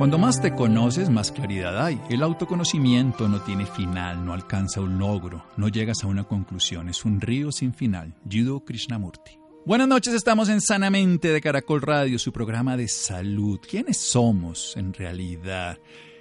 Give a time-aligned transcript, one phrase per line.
[0.00, 2.00] Cuando más te conoces, más claridad hay.
[2.08, 7.04] El autoconocimiento no tiene final, no alcanza un logro, no llegas a una conclusión, es
[7.04, 8.14] un río sin final.
[8.26, 9.32] Jiddu Krishnamurti.
[9.66, 13.60] Buenas noches, estamos en Sanamente de Caracol Radio, su programa de salud.
[13.60, 15.76] ¿Quiénes somos en realidad?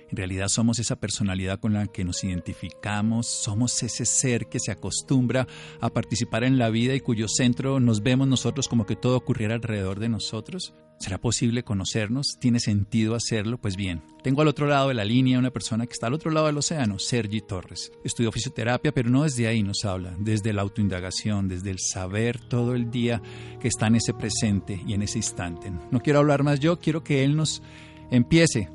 [0.10, 4.74] En realidad somos esa personalidad con la que nos identificamos, somos ese ser que se
[4.74, 5.48] acostumbra
[5.80, 9.56] a participar en la vida y cuyo centro nos vemos nosotros como que todo ocurriera
[9.56, 10.74] alrededor de nosotros.
[11.00, 12.38] ¿Será posible conocernos?
[12.42, 13.58] ¿Tiene sentido hacerlo?
[13.58, 16.30] Pues bien, tengo al otro lado de la línea una persona que está al otro
[16.30, 17.94] lado del océano, Sergi Torres.
[18.04, 22.76] Estudió fisioterapia, pero no desde ahí nos habla, desde la autoindagación, desde el saber todo
[22.76, 23.22] el día
[23.62, 25.72] que está en ese presente y en ese instante.
[25.90, 27.64] No quiero hablar más yo, quiero que él nos
[28.12, 28.68] empiece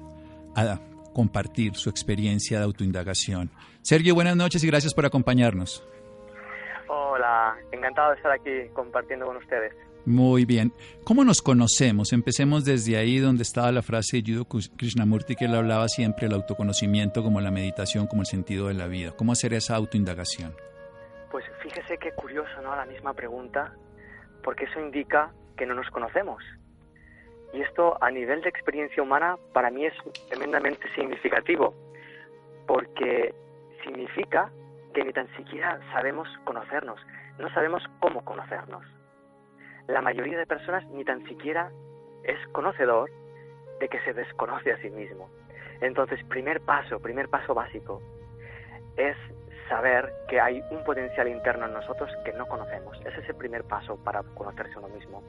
[0.56, 0.81] a
[1.12, 3.50] compartir su experiencia de autoindagación.
[3.83, 5.86] Sergio, buenas noches y gracias por acompañarnos.
[6.88, 9.75] Hola, encantado de estar aquí compartiendo con ustedes.
[10.06, 10.72] Muy bien.
[11.05, 12.12] ¿Cómo nos conocemos?
[12.12, 16.34] Empecemos desde ahí donde estaba la frase de Jiddu Krishnamurti que él hablaba siempre, el
[16.34, 19.12] autoconocimiento como la meditación, como el sentido de la vida.
[19.16, 20.55] ¿Cómo hacer esa autoindagación?
[21.30, 22.77] Pues fíjese qué curioso, ¿no?
[22.77, 23.72] La misma pregunta,
[24.42, 26.44] porque eso indica que no nos conocemos.
[27.55, 29.94] Y esto a nivel de experiencia humana para mí es
[30.28, 31.75] tremendamente significativo,
[32.66, 33.34] porque
[33.82, 34.50] significa
[34.92, 37.00] que ni tan siquiera sabemos conocernos,
[37.38, 38.84] no sabemos cómo conocernos
[39.89, 41.71] la mayoría de personas ni tan siquiera
[42.23, 43.11] es conocedor
[43.81, 45.29] de que se desconoce a sí mismo.
[45.81, 48.01] Entonces, primer paso, primer paso básico,
[48.97, 49.17] es
[49.69, 52.99] saber que hay un potencial interno en nosotros que no conocemos.
[53.05, 55.23] Ese es el primer paso para conocerse uno mismo.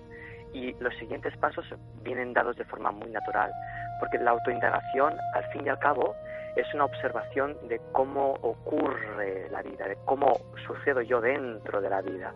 [0.54, 1.66] Y los siguientes pasos
[2.04, 3.52] vienen dados de forma muy natural,
[4.00, 6.16] porque la autoindagación, al fin y al cabo,
[6.56, 10.34] es una observación de cómo ocurre la vida, de cómo
[10.66, 12.34] sucedo yo dentro de la vida.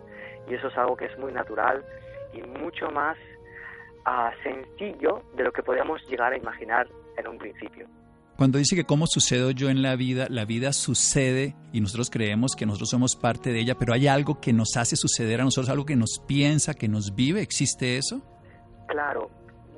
[0.49, 1.83] Y eso es algo que es muy natural
[2.33, 3.17] y mucho más
[4.05, 7.87] uh, sencillo de lo que podíamos llegar a imaginar en un principio.
[8.37, 12.55] Cuando dice que cómo sucedo yo en la vida, la vida sucede y nosotros creemos
[12.55, 15.69] que nosotros somos parte de ella, pero hay algo que nos hace suceder a nosotros,
[15.69, 18.21] algo que nos piensa, que nos vive, ¿existe eso?
[18.87, 19.29] Claro,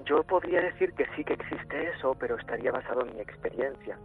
[0.05, 3.97] yo podría decir que sí que existe eso, pero estaría basado en mi experiencia.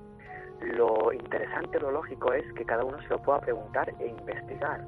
[0.63, 4.81] Lo interesante, lo lógico es que cada uno se lo pueda preguntar e investigar.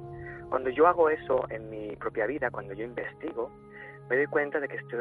[0.49, 3.51] Cuando yo hago eso en mi propia vida, cuando yo investigo,
[4.09, 5.01] me doy cuenta de que estoy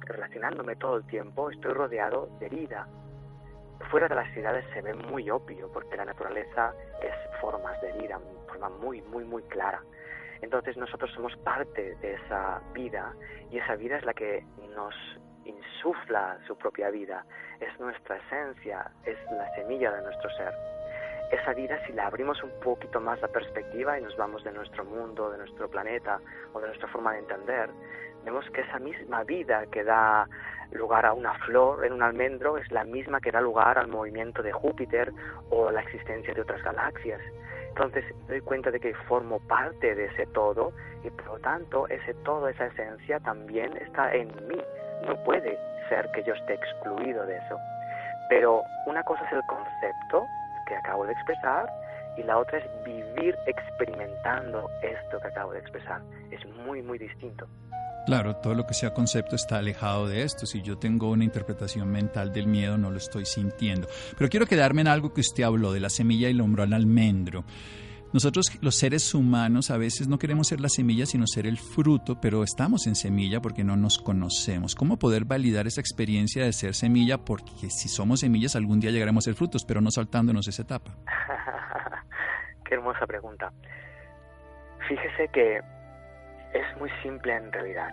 [0.00, 2.86] relacionándome todo el tiempo, estoy rodeado de vida.
[3.90, 8.20] Fuera de las ciudades se ve muy obvio, porque la naturaleza es formas de vida,
[8.46, 9.82] forma muy, muy, muy clara.
[10.42, 13.14] Entonces nosotros somos parte de esa vida
[13.50, 14.94] y esa vida es la que nos
[15.44, 17.24] insufla su propia vida,
[17.58, 20.52] es nuestra esencia, es la semilla de nuestro ser
[21.30, 24.84] esa vida, si la abrimos un poquito más la perspectiva y nos vamos de nuestro
[24.84, 26.20] mundo, de nuestro planeta
[26.52, 27.70] o de nuestra forma de entender,
[28.24, 30.26] vemos que esa misma vida que da
[30.72, 34.42] lugar a una flor en un almendro es la misma que da lugar al movimiento
[34.42, 35.12] de Júpiter
[35.50, 37.20] o la existencia de otras galaxias.
[37.68, 40.72] Entonces doy cuenta de que formo parte de ese todo
[41.04, 44.60] y por lo tanto ese todo, esa esencia también está en mí.
[45.06, 45.58] No puede
[45.88, 47.58] ser que yo esté excluido de eso.
[48.28, 50.26] Pero una cosa es el concepto
[50.68, 51.66] que acabo de expresar
[52.16, 56.02] y la otra es vivir experimentando esto que acabo de expresar.
[56.30, 57.46] Es muy, muy distinto.
[58.06, 60.46] Claro, todo lo que sea concepto está alejado de esto.
[60.46, 63.86] Si yo tengo una interpretación mental del miedo, no lo estoy sintiendo.
[64.16, 66.72] Pero quiero quedarme en algo que usted habló, de la semilla y el hombro al
[66.72, 67.44] almendro.
[68.10, 72.18] Nosotros los seres humanos a veces no queremos ser la semilla sino ser el fruto,
[72.20, 74.74] pero estamos en semilla porque no nos conocemos.
[74.74, 77.18] ¿Cómo poder validar esa experiencia de ser semilla?
[77.18, 80.96] Porque si somos semillas algún día llegaremos a ser frutos, pero no saltándonos esa etapa.
[82.64, 83.52] Qué hermosa pregunta.
[84.88, 85.58] Fíjese que
[86.54, 87.90] es muy simple en realidad.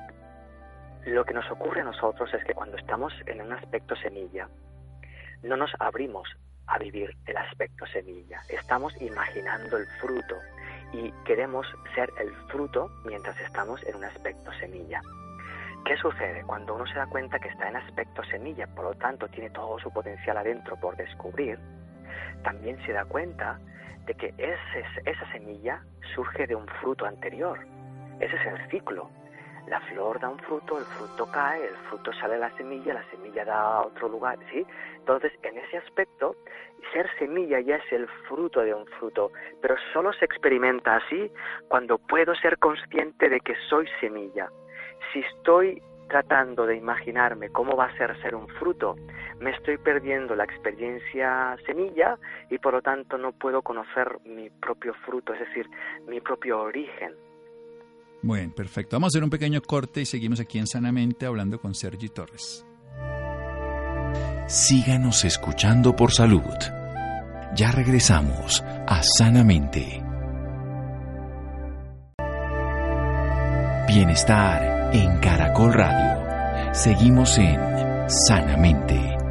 [1.06, 4.48] Lo que nos ocurre a nosotros es que cuando estamos en un aspecto semilla,
[5.44, 6.28] no nos abrimos
[6.68, 8.42] a vivir el aspecto semilla.
[8.50, 10.36] Estamos imaginando el fruto
[10.94, 15.02] y queremos ser el fruto mientras estamos en un aspecto semilla.
[15.86, 16.44] ¿Qué sucede?
[16.48, 19.78] Cuando uno se da cuenta que está en aspecto semilla, por lo tanto tiene todo
[19.80, 21.60] su potencial adentro por descubrir,
[22.44, 23.60] también se da cuenta
[24.06, 25.84] de que esa semilla
[26.16, 27.60] surge de un fruto anterior.
[28.20, 29.10] Ese es el ciclo.
[29.68, 33.10] La flor da un fruto, el fruto cae, el fruto sale a la semilla, la
[33.10, 34.66] semilla da a otro lugar, ¿sí?
[34.98, 36.36] Entonces, en ese aspecto,
[36.94, 39.32] ser semilla ya es el fruto de un fruto,
[39.62, 41.32] pero solo se experimenta así
[41.68, 44.50] cuando puedo ser consciente de que soy semilla.
[45.12, 48.96] Si estoy tratando de imaginarme cómo va a ser ser un fruto,
[49.40, 52.18] me estoy perdiendo la experiencia semilla
[52.50, 55.68] y por lo tanto no puedo conocer mi propio fruto, es decir,
[56.08, 57.16] mi propio origen.
[58.26, 58.96] Bueno, perfecto.
[58.96, 62.66] Vamos a hacer un pequeño corte y seguimos aquí en Sanamente hablando con Sergi Torres.
[64.48, 66.42] Síganos escuchando por salud.
[67.56, 70.04] Ya regresamos a Sanamente.
[73.88, 76.74] Bienestar en Caracol Radio.
[76.74, 77.60] Seguimos en
[78.10, 79.25] Sanamente.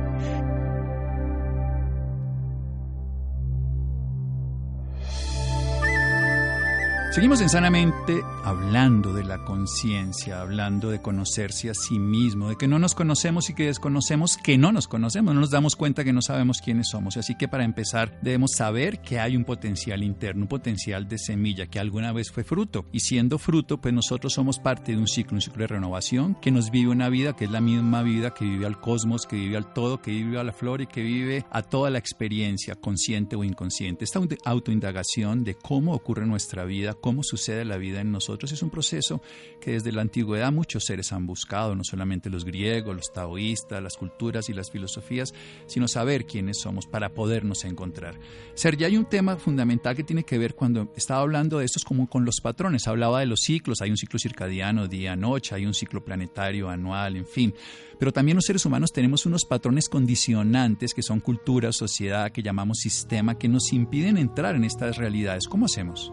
[7.14, 12.66] Seguimos en Sanamente hablando de la conciencia, hablando de conocerse a sí mismo, de que
[12.66, 16.12] no nos conocemos y que desconocemos que no nos conocemos, no nos damos cuenta que
[16.12, 17.16] no sabemos quiénes somos.
[17.16, 21.68] Así que para empezar debemos saber que hay un potencial interno, un potencial de semilla
[21.68, 22.84] que alguna vez fue fruto.
[22.90, 26.50] Y siendo fruto, pues nosotros somos parte de un ciclo, un ciclo de renovación que
[26.50, 29.56] nos vive una vida que es la misma vida que vive al cosmos, que vive
[29.56, 33.36] al todo, que vive a la flor y que vive a toda la experiencia, consciente
[33.36, 34.02] o inconsciente.
[34.02, 38.70] Esta autoindagación de cómo ocurre nuestra vida, cómo sucede la vida en nosotros es un
[38.70, 39.20] proceso
[39.60, 43.98] que desde la antigüedad muchos seres han buscado, no solamente los griegos, los taoístas, las
[43.98, 45.34] culturas y las filosofías,
[45.66, 48.18] sino saber quiénes somos para podernos encontrar.
[48.54, 51.84] Sergio, hay un tema fundamental que tiene que ver cuando estaba hablando de esto es
[51.84, 55.74] como con los patrones, hablaba de los ciclos, hay un ciclo circadiano día-noche, hay un
[55.74, 57.54] ciclo planetario anual, en fin.
[57.98, 62.78] Pero también los seres humanos tenemos unos patrones condicionantes que son cultura, sociedad, que llamamos
[62.78, 65.48] sistema, que nos impiden entrar en estas realidades.
[65.48, 66.10] ¿Cómo hacemos?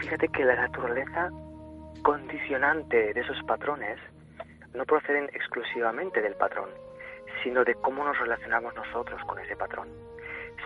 [0.00, 1.30] Fíjate que la naturaleza
[2.02, 3.98] condicionante de esos patrones
[4.74, 6.68] no proceden exclusivamente del patrón,
[7.42, 9.88] sino de cómo nos relacionamos nosotros con ese patrón.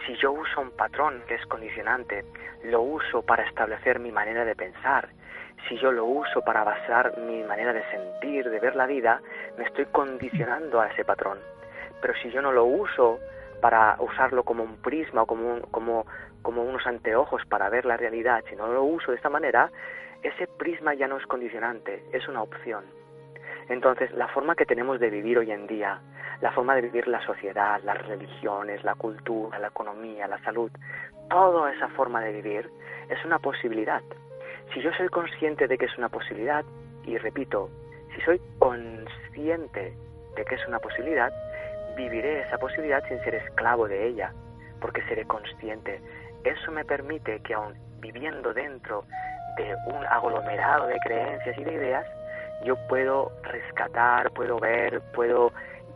[0.07, 2.25] Si yo uso un patrón que es condicionante,
[2.65, 5.09] lo uso para establecer mi manera de pensar,
[5.69, 9.21] si yo lo uso para basar mi manera de sentir, de ver la vida,
[9.59, 11.39] me estoy condicionando a ese patrón.
[12.01, 13.19] Pero si yo no lo uso
[13.61, 16.07] para usarlo como un prisma o como, como,
[16.43, 19.71] como unos anteojos para ver la realidad, si no lo uso de esta manera,
[20.23, 22.85] ese prisma ya no es condicionante, es una opción.
[23.69, 26.01] Entonces, la forma que tenemos de vivir hoy en día,
[26.41, 30.71] la forma de vivir la sociedad, las religiones, la cultura, la economía, la salud,
[31.29, 32.71] toda esa forma de vivir
[33.09, 34.03] es una posibilidad.
[34.75, 36.65] Si yo soy consciente de que es una posibilidad,
[37.05, 37.71] y repito,
[38.15, 39.95] si soy consciente
[40.37, 41.33] de que es una posibilidad,
[41.97, 44.33] viviré esa posibilidad sin ser esclavo de ella,
[44.81, 46.01] porque seré consciente.
[46.45, 49.05] Eso me permite que aun viviendo dentro
[49.57, 52.07] de un aglomerado de creencias y de ideas,
[52.65, 55.53] yo puedo rescatar, puedo ver, puedo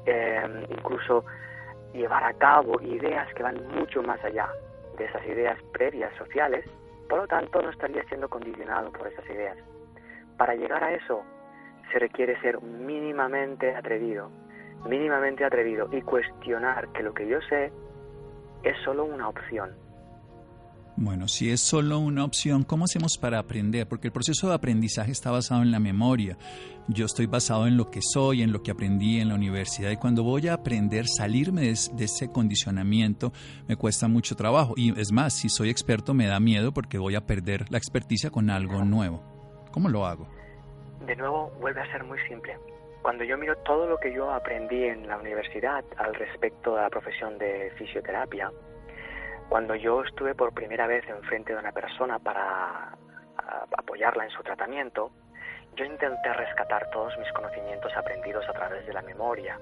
[0.07, 1.25] em, incluso
[1.93, 4.49] llevar a cabo ideas que van mucho más allá
[4.99, 6.65] de esas ideas previas sociales,
[7.09, 9.57] por lo tanto no estaría siendo condicionado por esas ideas.
[10.37, 11.23] Para llegar a eso
[11.93, 14.31] se requiere ser mínimamente atrevido,
[14.87, 17.73] mínimamente atrevido y cuestionar que lo que yo sé
[18.63, 19.84] es solo una opción.
[20.97, 23.89] Bueno, si es solo una opción, ¿cómo hacemos para aprender?
[23.89, 26.39] Porque el proceso de aprendizaje está basado en la memoria.
[26.87, 29.97] Yo estoy basado en lo que soy, en lo que aprendí en la universidad y
[29.97, 33.33] cuando voy a aprender, salirme de, ese condicionamiento
[33.67, 34.75] me cuesta mucho trabajo.
[34.77, 38.31] Y es más, si soy experto me da miedo porque voy a perder la experticia
[38.31, 39.21] con algo nuevo.
[39.73, 40.29] ¿Cómo lo hago?
[41.05, 42.57] De nuevo, vuelve a ser muy simple
[43.03, 46.89] cuando yo miro todo lo que yo aprendí en la universidad al respecto de la
[46.89, 48.51] profesión de fisioterapia,
[49.49, 52.97] cuando yo estuve por primera vez enfrente de una persona para
[53.77, 55.11] apoyarla en su tratamiento,
[55.77, 59.59] yo intenté rescatar todos mis conocimientos aprendidos a través de la memoria.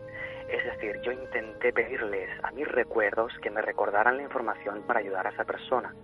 [0.48, 5.26] Es decir, yo intenté pedirles a mis recuerdos que me recordaran la información para ayudar
[5.26, 5.94] a esa persona.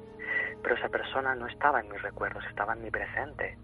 [0.62, 3.58] Pero esa persona no estaba en mis recuerdos, estaba en mi presente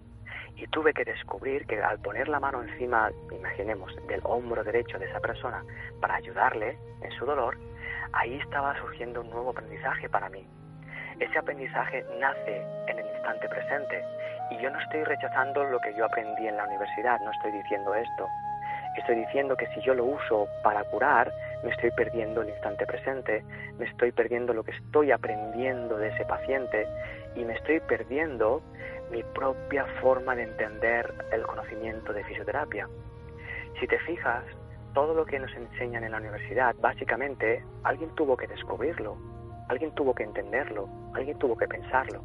[0.55, 5.05] y tuve que descubrir que al poner la mano encima, imaginemos, del hombro derecho de
[5.05, 5.63] esa persona
[5.99, 7.57] para ayudarle en su dolor,
[8.13, 10.47] ahí estaba surgiendo un nuevo aprendizaje para mí.
[11.19, 14.03] Ese aprendizaje nace en el instante presente
[14.51, 17.95] y yo no estoy rechazando lo que yo aprendí en la universidad, no estoy diciendo
[17.95, 18.27] esto.
[18.97, 21.31] Estoy diciendo que si yo lo uso para curar,
[21.63, 23.43] me estoy perdiendo el instante presente,
[23.77, 26.87] me estoy perdiendo lo que estoy aprendiendo de ese paciente
[27.35, 28.61] y me estoy perdiendo
[29.11, 32.87] mi propia forma de entender el conocimiento de fisioterapia.
[33.79, 34.43] Si te fijas,
[34.95, 39.17] todo lo que nos enseñan en la universidad, básicamente, alguien tuvo que descubrirlo,
[39.67, 42.23] alguien tuvo que entenderlo, alguien tuvo que pensarlo.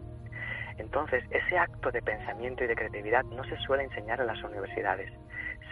[0.78, 5.12] Entonces, ese acto de pensamiento y de creatividad no se suele enseñar en las universidades.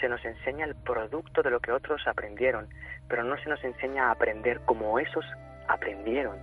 [0.00, 2.68] Se nos enseña el producto de lo que otros aprendieron,
[3.08, 5.24] pero no se nos enseña a aprender como esos
[5.68, 6.36] aprendieron.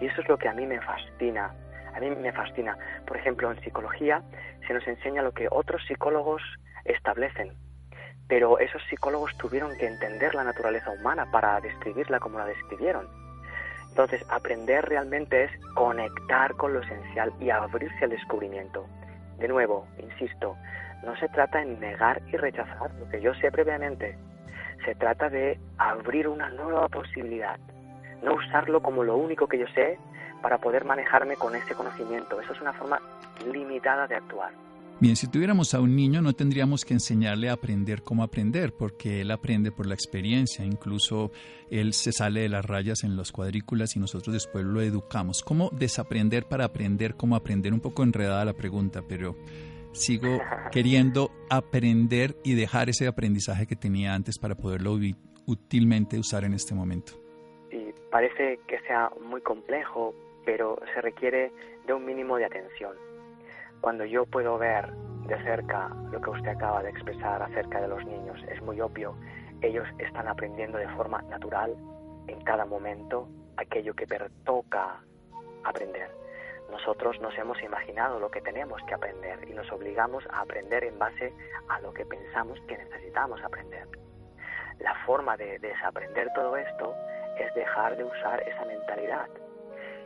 [0.00, 1.52] Y eso es lo que a mí me fascina.
[1.94, 2.78] A mí me fascina.
[3.06, 4.22] Por ejemplo, en psicología
[4.68, 6.42] se nos enseña lo que otros psicólogos
[6.84, 7.52] establecen,
[8.28, 13.06] pero esos psicólogos tuvieron que entender la naturaleza humana para describirla como la describieron.
[13.88, 18.86] Entonces, aprender realmente es conectar con lo esencial y abrirse al descubrimiento.
[19.38, 20.56] De nuevo, insisto,
[21.04, 24.18] no se trata de negar y rechazar lo que yo sé previamente.
[24.84, 27.58] Se trata de abrir una nueva posibilidad,
[28.22, 29.98] no usarlo como lo único que yo sé
[30.42, 32.40] para poder manejarme con ese conocimiento.
[32.40, 33.00] Eso es una forma
[33.50, 34.52] limitada de actuar.
[34.98, 39.20] Bien, si tuviéramos a un niño no tendríamos que enseñarle a aprender cómo aprender, porque
[39.20, 41.32] él aprende por la experiencia, incluso
[41.70, 45.42] él se sale de las rayas en las cuadrículas y nosotros después lo educamos.
[45.42, 47.74] ¿Cómo desaprender para aprender cómo aprender?
[47.74, 49.36] Un poco enredada la pregunta, pero
[49.92, 50.40] sigo
[50.72, 54.98] queriendo aprender y dejar ese aprendizaje que tenía antes para poderlo
[55.44, 57.12] útilmente usar en este momento.
[57.70, 60.14] Sí, parece que sea muy complejo,
[60.46, 61.52] pero se requiere
[61.86, 63.05] de un mínimo de atención
[63.80, 64.92] cuando yo puedo ver
[65.26, 69.16] de cerca lo que usted acaba de expresar acerca de los niños, es muy obvio,
[69.62, 71.76] ellos están aprendiendo de forma natural
[72.28, 74.06] en cada momento aquello que
[74.44, 75.00] toca
[75.64, 76.10] aprender.
[76.70, 80.98] Nosotros nos hemos imaginado lo que tenemos que aprender y nos obligamos a aprender en
[80.98, 81.32] base
[81.68, 83.86] a lo que pensamos que necesitamos aprender.
[84.80, 86.94] La forma de desaprender todo esto
[87.38, 89.28] es dejar de usar esa mentalidad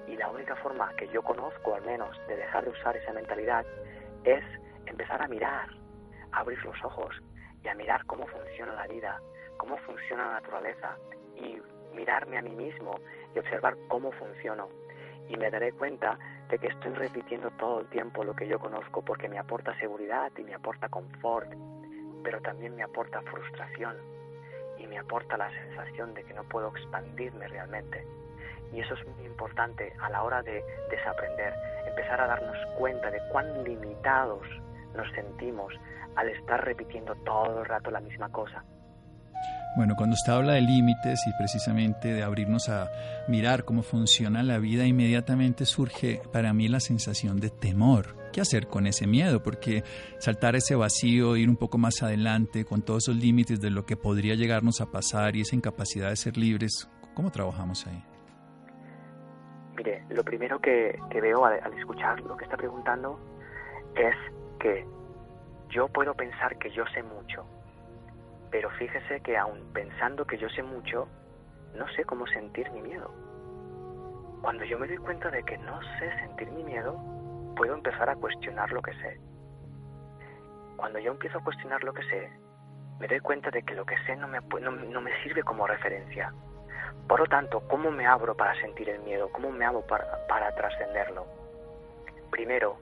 [0.06, 3.64] y la única forma que yo conozco, al menos, de dejar de usar esa mentalidad
[4.24, 4.44] es
[4.86, 5.68] empezar a mirar,
[6.32, 7.14] a abrir los ojos
[7.62, 9.20] y a mirar cómo funciona la vida,
[9.56, 10.96] cómo funciona la naturaleza
[11.36, 11.60] y
[11.94, 12.94] mirarme a mí mismo
[13.34, 14.68] y observar cómo funciono.
[15.28, 19.02] Y me daré cuenta de que estoy repitiendo todo el tiempo lo que yo conozco
[19.02, 21.48] porque me aporta seguridad y me aporta confort,
[22.24, 23.96] pero también me aporta frustración
[24.78, 28.04] y me aporta la sensación de que no puedo expandirme realmente.
[28.72, 31.54] Y eso es muy importante a la hora de desaprender,
[31.86, 34.46] empezar a darnos cuenta de cuán limitados
[34.94, 35.72] nos sentimos
[36.16, 38.64] al estar repitiendo todo el rato la misma cosa.
[39.76, 42.90] Bueno, cuando usted habla de límites y precisamente de abrirnos a
[43.28, 48.16] mirar cómo funciona la vida, inmediatamente surge para mí la sensación de temor.
[48.32, 49.42] ¿Qué hacer con ese miedo?
[49.42, 49.84] Porque
[50.18, 53.96] saltar ese vacío, ir un poco más adelante con todos esos límites de lo que
[53.96, 58.09] podría llegarnos a pasar y esa incapacidad de ser libres, ¿cómo trabajamos ahí?
[59.82, 63.18] Mire, lo primero que, veo al, escuchar lo que está preguntando
[63.96, 64.14] es
[64.58, 64.84] que
[65.70, 67.46] yo puedo pensar que yo sé mucho,
[68.50, 71.08] pero fíjese que aun pensando que yo sé mucho,
[71.74, 73.10] no sé cómo sentir mi miedo.
[74.42, 77.00] Cuando yo me doy cuenta de que no sé sentir mi miedo,
[77.56, 79.18] puedo empezar a cuestionar lo que sé.
[80.76, 82.30] Cuando yo empiezo a cuestionar lo que sé,
[82.98, 86.34] me doy cuenta de que lo que sé no me, no me sirve como referencia,
[87.08, 89.30] por lo tanto, ¿cómo me abro para sentir el miedo?
[89.32, 91.26] ¿Cómo me abro para, para trascenderlo?
[92.30, 92.76] Primero,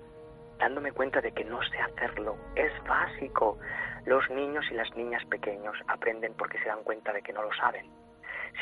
[0.58, 2.36] dándome cuenta de que no sé hacerlo.
[2.54, 3.58] Es básico.
[4.04, 7.52] Los niños y las niñas pequeños aprenden porque se dan cuenta de que no lo
[7.54, 7.86] saben.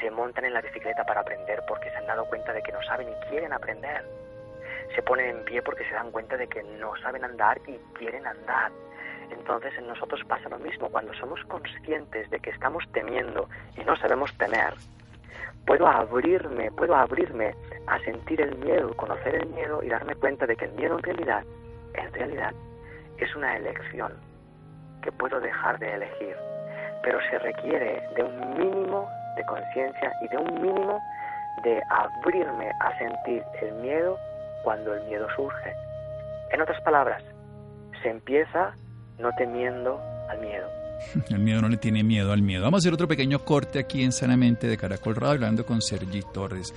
[0.00, 2.83] Se montan en la bicicleta para aprender porque se han dado cuenta de que no
[2.83, 4.05] saben y quieren aprender.
[4.95, 8.26] Se ponen en pie porque se dan cuenta de que no saben andar y quieren
[8.26, 8.71] andar.
[9.31, 10.88] Entonces en nosotros pasa lo mismo.
[10.91, 14.75] Cuando somos conscientes de que estamos temiendo y no sabemos temer,
[15.66, 17.54] puedo abrirme, puedo abrirme
[17.87, 21.02] a sentir el miedo, conocer el miedo y darme cuenta de que el miedo en
[21.02, 21.45] realidad,
[21.95, 22.52] en realidad,
[23.18, 24.12] es una elección
[25.02, 26.37] que puedo dejar de elegir,
[27.02, 31.00] pero se requiere de un mínimo de conciencia y de un mínimo
[31.62, 34.18] de abrirme a sentir el miedo
[34.62, 35.73] cuando el miedo surge.
[36.50, 37.23] En otras palabras,
[38.02, 38.75] se empieza
[39.18, 40.86] no temiendo al miedo.
[41.29, 42.65] El miedo no le tiene miedo al miedo.
[42.65, 46.23] Vamos a hacer otro pequeño corte aquí en Sanamente de Caracol Radio hablando con Sergi
[46.33, 46.73] Torres.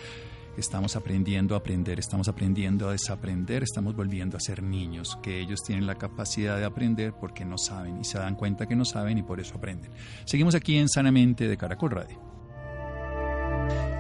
[0.58, 5.64] Estamos aprendiendo a aprender, estamos aprendiendo a desaprender, estamos volviendo a ser niños, que ellos
[5.64, 9.18] tienen la capacidad de aprender porque no saben y se dan cuenta que no saben
[9.18, 9.92] y por eso aprenden.
[10.26, 12.20] Seguimos aquí en Sanamente de Caracol Radio.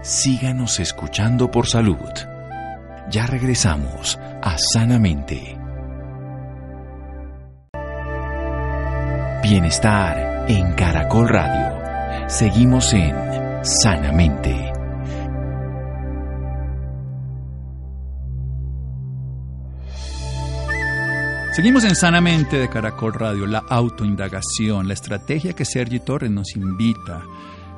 [0.03, 1.97] Síganos escuchando por salud.
[3.09, 5.58] Ya regresamos a Sanamente.
[9.41, 12.27] Bienestar en Caracol Radio.
[12.27, 13.15] Seguimos en
[13.63, 14.73] Sanamente.
[21.53, 27.23] Seguimos en Sanamente de Caracol Radio, la autoindagación, la estrategia que Sergi Torres nos invita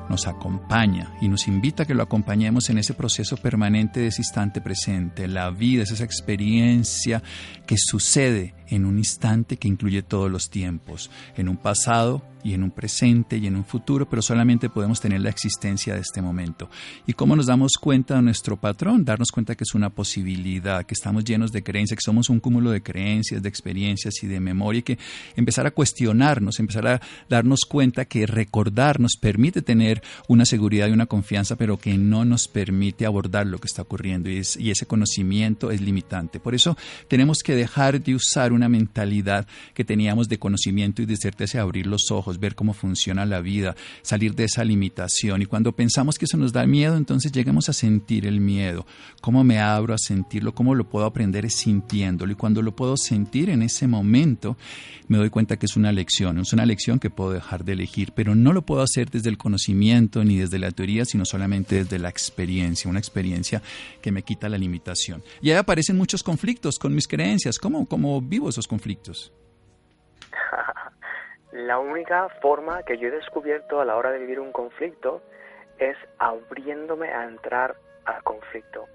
[0.08, 4.20] nos acompaña y nos invita a que lo acompañemos en ese proceso permanente de ese
[4.20, 5.26] instante presente.
[5.28, 7.22] La vida es esa experiencia
[7.66, 12.62] que sucede en un instante que incluye todos los tiempos, en un pasado y en
[12.62, 16.68] un presente y en un futuro, pero solamente podemos tener la existencia de este momento.
[17.06, 19.04] ¿Y cómo nos damos cuenta de nuestro patrón?
[19.04, 22.70] Darnos cuenta que es una posibilidad, que estamos llenos de creencias, que somos un cúmulo
[22.70, 24.98] de creencias, de experiencias y de memoria, y que
[25.36, 30.92] empezar a cuestionarnos, empezar a darnos cuenta que recordar nos permite tener una seguridad y
[30.92, 35.70] una confianza, pero que no nos permite abordar lo que está ocurriendo y, ese conocimiento
[35.70, 36.40] es limitante.
[36.40, 41.16] Por eso tenemos que dejar de usar una mentalidad que teníamos de conocimiento y de
[41.16, 45.42] certeza, abrir los ojos, ver cómo funciona la vida, salir de esa limitación.
[45.42, 48.86] Y cuando pensamos que eso nos da miedo, entonces llegamos a sentir el miedo.
[49.20, 50.54] ¿Cómo me abro a sentirlo?
[50.54, 51.50] ¿Cómo lo puedo aprender?
[51.50, 52.32] Sintiéndolo.
[52.32, 54.56] Y cuando lo puedo sentir en ese momento,
[55.08, 56.38] me doy cuenta que es una lección.
[56.38, 59.38] Es una lección que puedo dejar de elegir, pero no lo puedo hacer desde el
[59.38, 63.62] conocimiento ni desde la teoría, sino solamente desde la experiencia, una experiencia
[64.00, 65.22] que me quita la limitación.
[65.40, 67.58] Y ahí aparecen muchos conflictos con mis creencias.
[67.58, 69.32] ¿Cómo, cómo vivo conflictos?
[71.52, 75.22] La única forma que yo he descubierto a la hora de vivir un conflicto
[75.78, 78.86] es abriéndome a entrar al conflicto.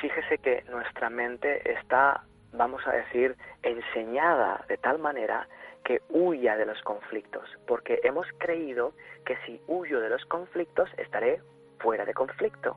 [0.00, 2.22] Fíjese que nuestra mente está,
[2.52, 5.48] vamos a decir, enseñada de tal manera
[5.84, 8.92] que huya de los conflictos, porque hemos creído
[9.24, 11.40] que si huyo de los conflictos estaré
[11.80, 12.76] fuera de conflicto.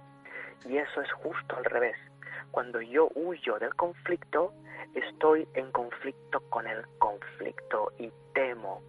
[0.67, 1.97] Y eso es justo al revés.
[2.51, 4.53] Cuando yo huyo del conflicto,
[4.93, 8.81] estoy en conflicto con el conflicto y temo.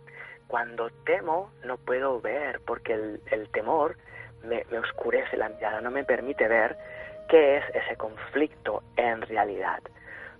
[0.47, 3.97] Cuando temo no puedo ver porque el, temor
[4.45, 6.77] me, me oscurece la mirada, no me permite ver
[7.29, 9.83] qué es ese conflicto en realidad.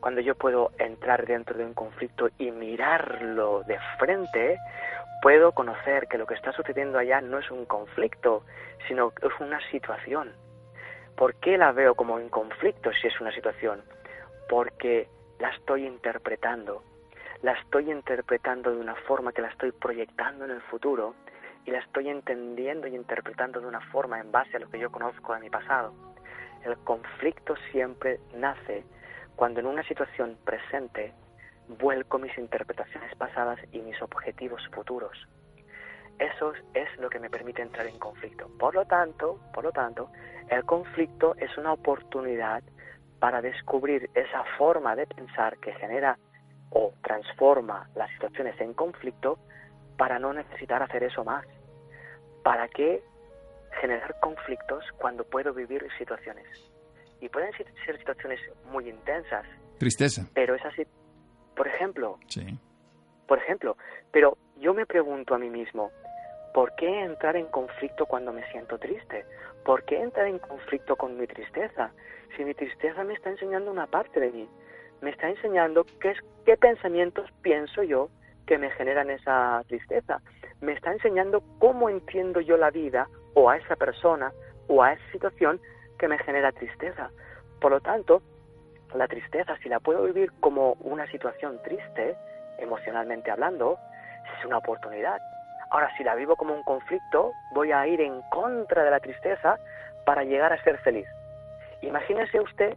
[0.01, 4.59] Cuando yo puedo entrar dentro de un conflicto y mirarlo de frente,
[5.21, 8.45] puedo conocer que lo que está sucediendo allá no es un conflicto,
[8.87, 10.33] sino es una situación.
[11.17, 13.83] ¿Por qué la veo como un conflicto si es una situación?
[14.51, 15.09] Porque
[15.39, 16.83] la estoy interpretando.
[17.41, 21.15] La estoy interpretando de una forma que la estoy proyectando en el futuro
[21.65, 24.93] y la estoy entendiendo y interpretando de una forma en base a lo que yo
[24.93, 25.95] conozco de mi pasado.
[26.67, 28.85] El conflicto siempre nace
[29.37, 31.15] cuando en una situación presente
[31.69, 35.17] vuelco mis interpretaciones pasadas y mis objetivos futuros.
[36.19, 38.49] Eso es lo que me permite entrar en conflicto.
[38.59, 40.11] Por lo tanto, por lo tanto,
[40.49, 42.63] el conflicto es una oportunidad
[43.19, 46.19] para descubrir esa forma de pensar que genera
[46.71, 49.39] o transforma las situaciones en conflicto
[49.97, 51.47] para no necesitar hacer eso más.
[52.43, 53.03] ¿Para qué
[53.81, 56.47] generar conflictos cuando puedo vivir situaciones?
[57.21, 59.47] Y pueden ser situaciones muy intensas.
[59.79, 60.29] Tristeza.
[60.35, 60.87] Pero es así.
[61.57, 62.19] Por ejemplo.
[62.29, 62.59] Sí.
[63.27, 63.77] Por ejemplo.
[64.13, 65.91] Pero yo me pregunto a mí mismo,
[66.57, 69.27] ¿por qué entrar en conflicto cuando me siento triste?
[69.63, 71.93] ¿Por qué entrar en conflicto con mi tristeza?
[72.35, 74.49] si mi tristeza me está enseñando una parte de mí,
[75.03, 78.09] me está enseñando qué, pensamientos pienso yo
[78.47, 80.23] que me generan esa tristeza,
[80.63, 84.33] me está enseñando cómo entiendo yo la vida o a esa persona
[84.67, 85.61] o a esa situación
[85.99, 87.11] que me genera tristeza.
[87.61, 88.23] Por lo tanto,
[88.95, 92.17] la tristeza, si la puedo vivir como una situación triste,
[92.59, 93.79] emocionalmente hablando,
[94.39, 95.21] es una oportunidad.
[95.71, 99.59] Ahora, si la vivo como un conflicto, voy a ir en contra de la tristeza
[100.05, 101.07] para llegar a ser feliz.
[101.83, 102.77] Imagínese usted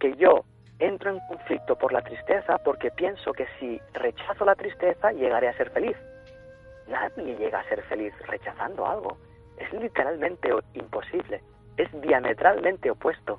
[0.00, 0.44] que yo
[0.78, 5.56] entro en conflicto por la tristeza porque pienso que si rechazo la tristeza llegaré a
[5.56, 5.96] ser feliz.
[6.88, 9.16] Nadie llega a ser feliz rechazando algo.
[9.58, 11.40] Es literalmente imposible.
[11.76, 13.38] Es diametralmente opuesto.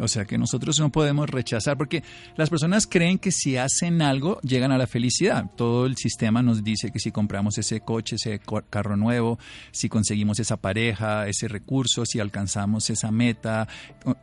[0.00, 2.02] O sea que nosotros no podemos rechazar, porque
[2.36, 5.44] las personas creen que si hacen algo llegan a la felicidad.
[5.56, 9.38] Todo el sistema nos dice que si compramos ese coche, ese carro nuevo,
[9.72, 13.68] si conseguimos esa pareja, ese recurso, si alcanzamos esa meta,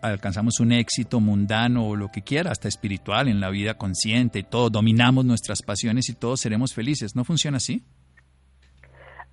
[0.02, 4.70] alcanzamos un éxito mundano o lo que quiera, hasta espiritual en la vida consciente, todo,
[4.70, 7.16] dominamos nuestras pasiones y todos seremos felices.
[7.16, 7.84] ¿No funciona así?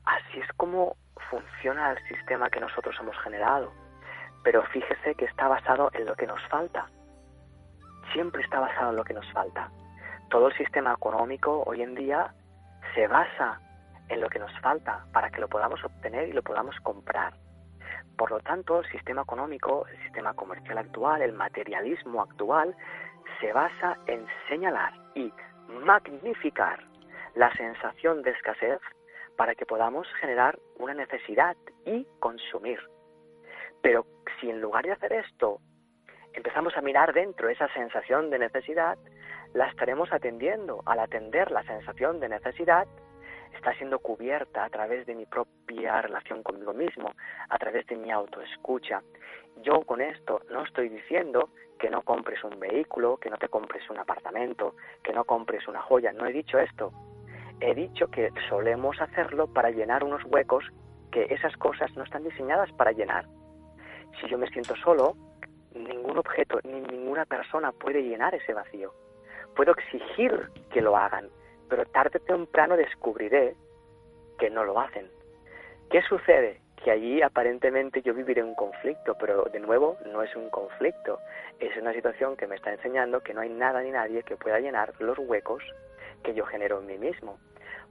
[0.04, 0.96] Así es como
[1.30, 3.83] funciona el sistema que nosotros hemos generado
[4.44, 6.86] pero fíjese que está basado en lo que nos falta.
[8.12, 9.70] Siempre está basado en lo que nos falta.
[10.28, 12.32] Todo el sistema económico hoy en día
[12.94, 13.60] se basa
[14.08, 17.32] en lo que nos falta para que lo podamos obtener y lo podamos comprar.
[18.16, 22.76] Por lo tanto, el sistema económico, el sistema comercial actual, el materialismo actual,
[23.40, 25.32] se basa en señalar y
[25.68, 26.84] magnificar
[27.34, 28.80] la sensación de escasez
[29.36, 32.78] para que podamos generar una necesidad y consumir.
[33.84, 34.06] Pero
[34.40, 35.60] si en lugar de hacer esto
[36.32, 38.96] empezamos a mirar dentro esa sensación de necesidad,
[39.52, 40.82] la estaremos atendiendo.
[40.86, 42.86] Al atender la sensación de necesidad,
[43.54, 47.12] está siendo cubierta a través de mi propia relación conmigo mismo,
[47.50, 49.02] a través de mi autoescucha.
[49.56, 53.90] Yo con esto no estoy diciendo que no compres un vehículo, que no te compres
[53.90, 56.90] un apartamento, que no compres una joya, no he dicho esto.
[57.60, 60.64] He dicho que solemos hacerlo para llenar unos huecos
[61.12, 63.26] que esas cosas no están diseñadas para llenar.
[64.20, 65.16] Si yo me siento solo,
[65.74, 68.92] ningún objeto ni ninguna persona puede llenar ese vacío.
[69.56, 71.28] Puedo exigir que lo hagan,
[71.68, 73.56] pero tarde o temprano descubriré
[74.38, 75.08] que no lo hacen.
[75.90, 76.60] ¿Qué sucede?
[76.82, 81.18] Que allí aparentemente yo viviré un conflicto, pero de nuevo no es un conflicto,
[81.60, 84.60] es una situación que me está enseñando que no hay nada ni nadie que pueda
[84.60, 85.62] llenar los huecos
[86.22, 87.38] que yo genero en mí mismo,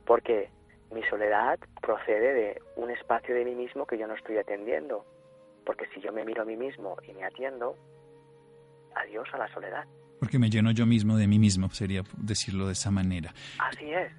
[0.06, 0.50] porque
[0.92, 5.06] mi soledad procede de un espacio de mí mismo que yo no estoy atendiendo,
[5.66, 7.78] porque si yo me miro a mí mismo y me atiendo,
[8.96, 9.86] adiós a la soledad.
[10.20, 13.34] Porque me lleno yo mismo de mí mismo, sería decirlo de esa manera.
[13.60, 14.12] Así es.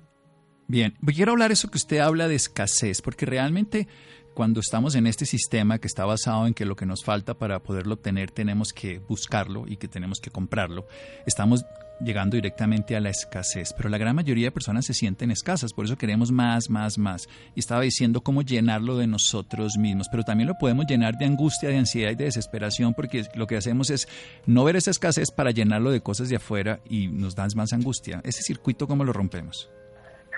[0.67, 3.87] Bien, quiero hablar eso que usted habla de escasez, porque realmente
[4.35, 7.63] cuando estamos en este sistema que está basado en que lo que nos falta para
[7.63, 10.87] poderlo obtener tenemos que buscarlo y que tenemos que comprarlo,
[11.27, 11.65] estamos
[12.01, 15.85] llegando directamente a la escasez, pero la gran mayoría de personas se sienten escasas, por
[15.85, 17.29] eso queremos más, más, más.
[17.55, 21.69] Y estaba diciendo cómo llenarlo de nosotros mismos, pero también lo podemos llenar de angustia,
[21.69, 24.09] de ansiedad y de desesperación, porque lo que hacemos es
[24.47, 28.21] no ver esa escasez para llenarlo de cosas de afuera y nos da más angustia.
[28.25, 29.71] Ese circuito, ¿cómo lo rompemos?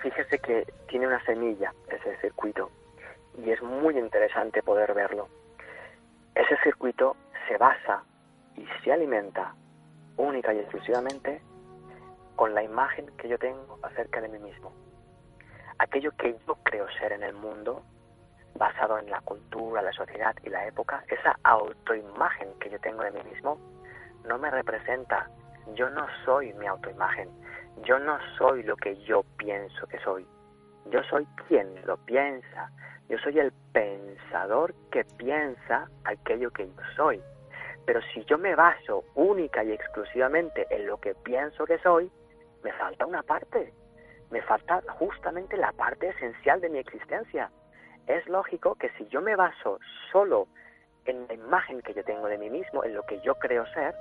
[0.03, 2.71] Fíjese que tiene una semilla ese circuito
[3.45, 5.29] y es muy interesante poder verlo.
[6.35, 7.17] Ese circuito
[7.49, 8.03] se basa
[8.57, 9.55] y se alimenta
[10.17, 11.41] única y exclusivamente
[12.37, 14.73] con la imagen que yo tengo acerca de mí mismo.
[15.79, 17.83] Aquello que yo creo ser en el mundo,
[18.59, 23.11] basado en la cultura, la sociedad y la época, esa autoimagen que yo tengo de
[23.11, 23.59] mí mismo,
[24.25, 25.29] no me representa.
[25.75, 27.29] Yo no soy mi autoimagen.
[27.85, 30.27] Yo no soy lo que yo pienso que soy.
[30.91, 32.71] Yo soy quien lo piensa.
[33.09, 37.23] Yo soy el pensador que piensa aquello que yo soy.
[37.87, 42.11] Pero si yo me baso única y exclusivamente en lo que pienso que soy,
[42.63, 43.73] me falta una parte.
[44.31, 47.51] Me falta justamente la parte esencial de mi existencia.
[48.09, 49.79] Es lógico que si yo me baso
[50.11, 50.49] solo
[51.05, 53.95] en la imagen que yo tengo de mí mismo, en lo que yo creo ser,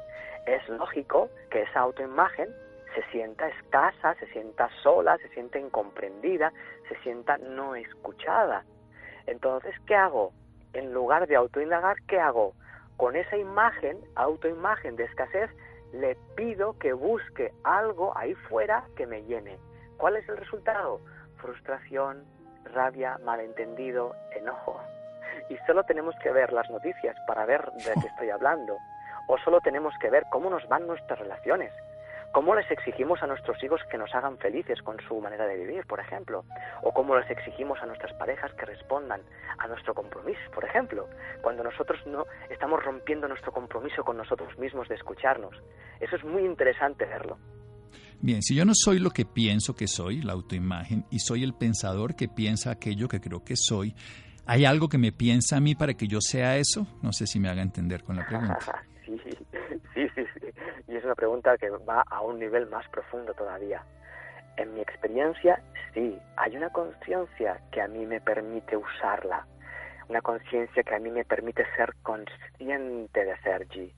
[0.48, 2.50] es lógico que esa autoimagen
[2.96, 6.52] se sienta escasa, se sienta sola, se sienta incomprendida,
[6.90, 8.64] se sienta no escuchada.
[9.28, 10.32] Entonces, ¿qué hago?
[10.74, 12.54] En lugar de autoindagar, ¿qué hago?
[13.06, 15.52] Con esa imagen, autoimagen de escasez,
[15.94, 19.60] le pido que busque algo ahí fuera que me llene.
[19.98, 21.00] ¿Cuál es el resultado?
[21.38, 22.26] Frustración,
[22.74, 24.82] rabia, malentendido, enojo.
[25.50, 28.76] Y solo tenemos que ver las noticias para ver de qué estoy hablando.
[29.28, 31.72] O solo tenemos que ver cómo nos van nuestras relaciones.
[32.36, 35.86] ¿Cómo les exigimos a nuestros hijos que nos hagan felices con su manera de vivir,
[35.86, 36.44] por ejemplo?
[36.84, 39.22] ¿O cómo les exigimos a nuestras parejas que respondan
[39.58, 41.08] a nuestro compromiso, por ejemplo?
[41.42, 45.56] Cuando nosotros no estamos rompiendo nuestro compromiso con nosotros mismos de escucharnos.
[46.02, 47.38] Eso es muy interesante verlo.
[48.20, 51.54] Bien, si yo no soy lo que pienso que soy, la autoimagen, y soy el
[51.54, 53.96] pensador que piensa aquello que creo que soy,
[54.46, 56.86] ¿hay algo que me piensa a mí para que yo sea eso?
[57.02, 58.84] No sé si me haga entender con la pregunta.
[59.06, 59.18] sí,
[60.96, 63.84] y es una pregunta que va a un nivel más profundo todavía.
[64.56, 65.62] En mi experiencia,
[65.94, 69.46] sí, hay una conciencia que a mí me permite usarla,
[70.08, 73.94] una conciencia que a mí me permite ser consciente de Sergi.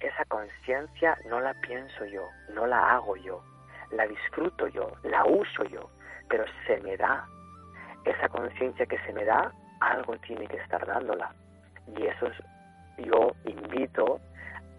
[0.00, 3.44] Esa conciencia no la pienso yo, no la hago yo,
[3.90, 5.90] la disfruto yo, la uso yo,
[6.30, 7.26] pero se me da.
[8.06, 11.34] Esa conciencia que se me da, algo tiene que estar dándola.
[11.94, 12.38] Y eso es,
[13.06, 14.18] yo invito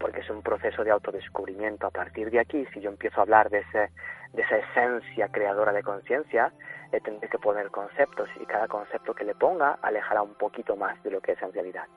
[0.03, 1.87] porque es un proceso de autodescubrimiento.
[1.87, 3.89] A partir de aquí, si yo empiezo a hablar de, ese,
[4.33, 6.51] de esa esencia creadora de conciencia,
[6.91, 11.01] le tendré que poner conceptos y cada concepto que le ponga alejará un poquito más
[11.03, 11.87] de lo que es en realidad.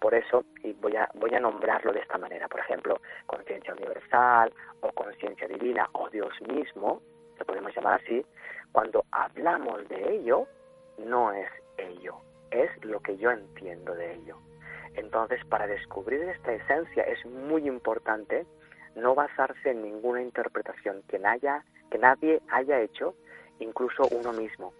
[0.00, 4.52] Por eso, y voy a, voy a nombrarlo de esta manera, por ejemplo, conciencia universal
[4.80, 7.00] o conciencia divina o Dios mismo,
[7.38, 8.26] lo podemos llamar así,
[8.72, 10.48] cuando hablamos de ello,
[10.98, 12.16] no es ello,
[12.50, 14.36] es lo que yo entiendo de ello.
[14.96, 18.46] Entonces, para descubrir esta esencia es muy importante
[18.94, 21.20] no basarse en ninguna interpretación que,
[21.90, 23.14] que nadie haya hecho,
[23.58, 24.72] incluso uno mismo.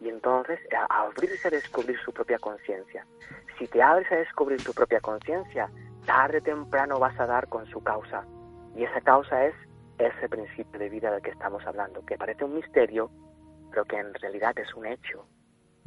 [0.00, 0.58] Y entonces,
[0.90, 3.06] abrirse a descubrir su propia conciencia.
[3.58, 5.70] Si te abres a descubrir tu propia conciencia,
[6.04, 8.24] tarde o temprano vas a dar con su causa.
[8.76, 9.54] Y esa causa es
[9.98, 13.10] ese principio de vida del que estamos hablando, que parece un misterio,
[13.70, 15.26] pero que en realidad es un hecho.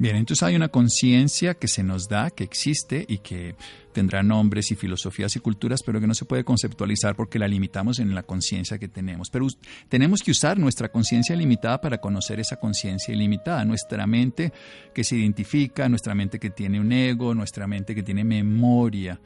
[0.00, 3.56] Bien, entonces hay una conciencia que se nos da, que existe y que
[3.92, 7.98] tendrá nombres y filosofías y culturas, pero que no se puede conceptualizar porque la limitamos
[7.98, 9.28] en la conciencia que tenemos.
[9.28, 9.48] Pero
[9.88, 14.52] tenemos que usar nuestra conciencia limitada para conocer esa conciencia ilimitada, nuestra mente
[14.94, 19.18] que se identifica, nuestra mente que tiene un ego, nuestra mente que tiene memoria.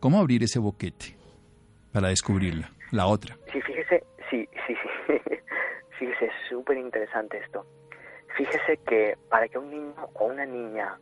[0.00, 1.16] ¿Cómo abrir ese boquete
[1.92, 3.36] para descubrirla, la otra?
[3.52, 5.12] Sí, fíjese, sí, sí, sí.
[5.98, 7.66] fíjese, es súper interesante esto
[8.36, 10.98] Fíjese que para que un niño o una niña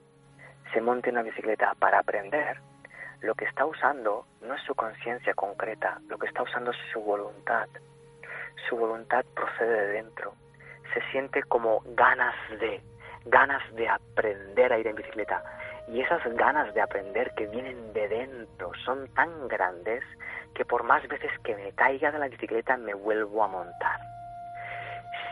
[0.70, 2.58] se monte una bicicleta para aprender,
[3.22, 7.00] lo que está usando no es su conciencia concreta, lo que está usando es su
[7.00, 7.68] voluntad.
[8.68, 10.34] Su voluntad procede de dentro.
[10.92, 12.82] Se siente como ganas de,
[13.24, 15.42] ganas de aprender a ir en bicicleta.
[15.88, 20.04] Y esas ganas de aprender que vienen de dentro son tan grandes
[20.54, 24.11] que por más veces que me caiga de la bicicleta me vuelvo a montar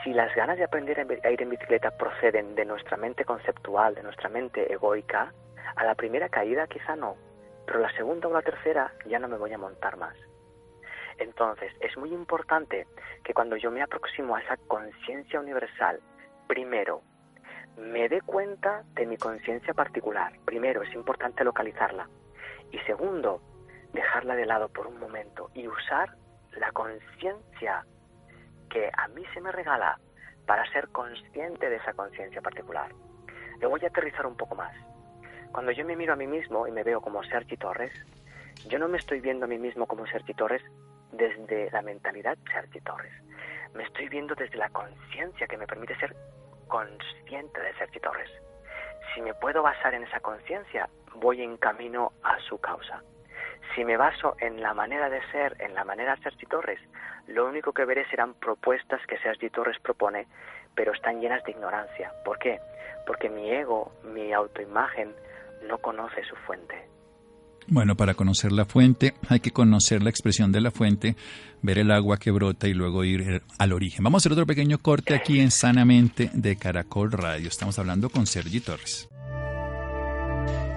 [0.03, 4.03] si las ganas de aprender a ir en bicicleta proceden de nuestra mente conceptual, de
[4.03, 5.33] nuestra mente egoica,
[5.77, 7.17] a la primera caída quizá no,
[7.67, 10.17] pero la segunda o la tercera ya no me voy a montar más.
[11.19, 12.87] Entonces, es muy importante
[13.23, 16.01] que cuando yo me aproximo a esa conciencia universal,
[16.47, 17.03] primero,
[17.77, 20.33] me dé cuenta de mi conciencia particular.
[20.45, 22.09] Primero, es importante localizarla.
[22.73, 23.43] Y segundo,
[23.93, 26.17] dejarla de lado por un momento y usar
[26.57, 27.85] la conciencia
[28.71, 29.99] que a mí se me regala
[30.47, 32.91] para ser consciente de esa conciencia particular.
[33.61, 34.75] Le voy a aterrizar un poco más.
[35.53, 37.93] Cuando yo me miro a mí mismo y me veo como Sergi Torres,
[38.69, 40.63] yo no me estoy viendo a mí mismo como Sergi Torres
[41.13, 43.13] desde la mentalidad Sergi Torres.
[43.75, 46.17] Me estoy viendo desde la conciencia que me permite ser
[46.69, 48.31] consciente de Sergi Torres.
[49.15, 53.03] Si me puedo basar en esa conciencia, voy en camino a su causa.
[53.81, 56.79] Si me baso en la manera de ser, en la manera de Sergi Torres,
[57.29, 60.27] lo único que veré serán propuestas que Sergi Torres propone,
[60.75, 62.13] pero están llenas de ignorancia.
[62.23, 62.59] ¿Por qué?
[63.07, 65.15] Porque mi ego, mi autoimagen,
[65.67, 66.75] no conoce su fuente.
[67.69, 71.17] Bueno, para conocer la fuente hay que conocer la expresión de la fuente,
[71.63, 74.05] ver el agua que brota y luego ir al origen.
[74.05, 77.49] Vamos a hacer otro pequeño corte aquí en Sanamente de Caracol Radio.
[77.49, 79.09] Estamos hablando con Sergi Torres.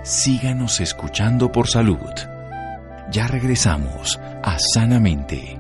[0.06, 2.00] Síganos escuchando por salud.
[3.14, 5.56] Ya regresamos a Sanamente.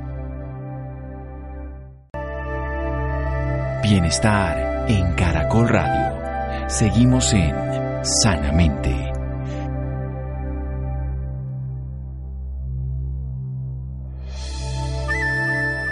[3.83, 6.67] Bienestar en Caracol Radio.
[6.67, 7.55] Seguimos en
[8.03, 9.11] Sanamente.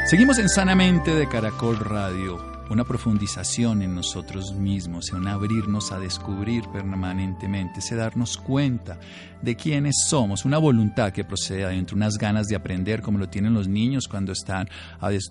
[0.07, 6.63] Seguimos en Sanamente de Caracol Radio una profundización en nosotros mismos, en abrirnos a descubrir
[6.71, 8.97] permanentemente, ese darnos cuenta
[9.41, 13.53] de quiénes somos, una voluntad que procede adentro, unas ganas de aprender como lo tienen
[13.53, 14.69] los niños cuando están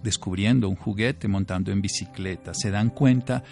[0.02, 3.42] descubriendo un juguete, montando en bicicleta, se dan cuenta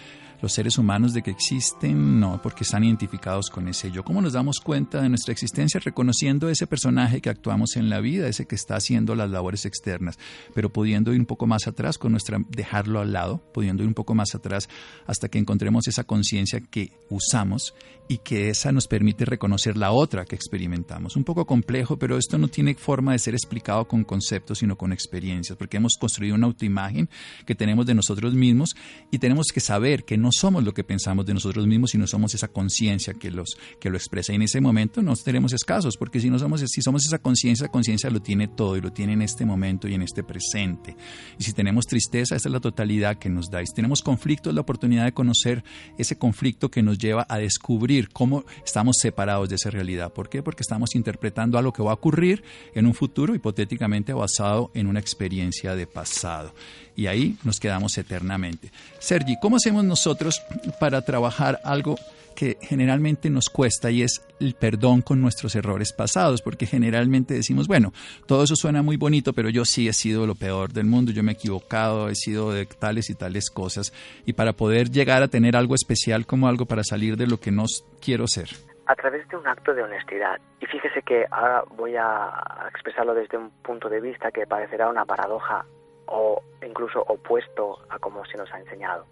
[0.41, 4.03] los seres humanos de que existen, no, porque están identificados con ese yo.
[4.03, 5.79] ¿Cómo nos damos cuenta de nuestra existencia?
[5.83, 10.17] Reconociendo ese personaje que actuamos en la vida, ese que está haciendo las labores externas,
[10.53, 13.95] pero pudiendo ir un poco más atrás con nuestra, dejarlo al lado, pudiendo ir un
[13.95, 14.69] poco más atrás
[15.05, 17.73] hasta que encontremos esa conciencia que usamos
[18.07, 21.15] y que esa nos permite reconocer la otra que experimentamos.
[21.15, 24.91] Un poco complejo, pero esto no tiene forma de ser explicado con conceptos, sino con
[24.91, 27.07] experiencias, porque hemos construido una autoimagen
[27.45, 28.75] que tenemos de nosotros mismos
[29.11, 32.05] y tenemos que saber que no no somos lo que pensamos de nosotros mismos, sino
[32.05, 34.31] somos esa conciencia que, los, que lo expresa.
[34.31, 37.71] En ese momento no seremos escasos, porque si no somos, si somos esa conciencia, la
[37.71, 40.95] conciencia lo tiene todo y lo tiene en este momento y en este presente.
[41.39, 43.63] Y si tenemos tristeza, esa es la totalidad que nos da.
[43.63, 45.63] Y si tenemos conflicto, es la oportunidad de conocer
[45.97, 50.13] ese conflicto que nos lleva a descubrir cómo estamos separados de esa realidad.
[50.13, 50.43] ¿Por qué?
[50.43, 52.43] Porque estamos interpretando algo que va a ocurrir
[52.75, 56.53] en un futuro hipotéticamente basado en una experiencia de pasado
[56.99, 58.71] y ahí nos quedamos eternamente.
[58.99, 60.41] Sergi, ¿cómo hacemos nosotros
[60.81, 61.95] para trabajar algo
[62.35, 67.69] que generalmente nos cuesta y es el perdón con nuestros errores pasados, porque generalmente decimos,
[67.69, 67.93] bueno,
[68.27, 71.23] todo eso suena muy bonito, pero yo sí he sido lo peor del mundo, yo
[71.23, 73.93] me he equivocado, he sido de tales y tales cosas,
[74.25, 77.51] y para poder llegar a tener algo especial como algo para salir de lo que
[77.51, 77.63] no
[78.01, 78.49] quiero ser.
[78.87, 80.39] A través de un acto de honestidad.
[80.59, 85.05] Y fíjese que ahora voy a expresarlo desde un punto de vista que parecerá una
[85.05, 85.65] paradoja
[86.07, 89.05] o incluso opuesto a como se nos ha enseñado.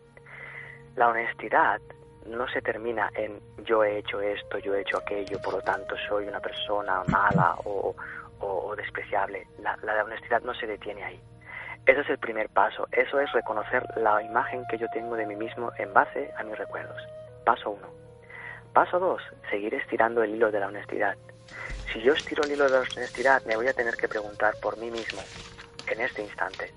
[0.96, 1.82] La honestidad
[2.26, 5.96] no se termina en yo he hecho esto, yo he hecho aquello, por lo tanto
[6.08, 7.96] soy una persona mala o,
[8.76, 9.48] despreciable.
[9.60, 11.20] La, la honestidad no se detiene ahí.
[11.88, 12.88] Ese es el primer paso.
[12.92, 16.58] Eso es reconocer la imagen que yo tengo de mí mismo en base a mis
[16.58, 17.02] recuerdos.
[17.44, 17.88] Paso uno.
[18.74, 21.18] Paso dos, seguir estirando el hilo de la honestidad.
[21.92, 24.78] Si yo estiro el hilo de la honestidad, me voy a tener que preguntar por
[24.78, 25.22] mí mismo,
[25.88, 26.72] en este instante,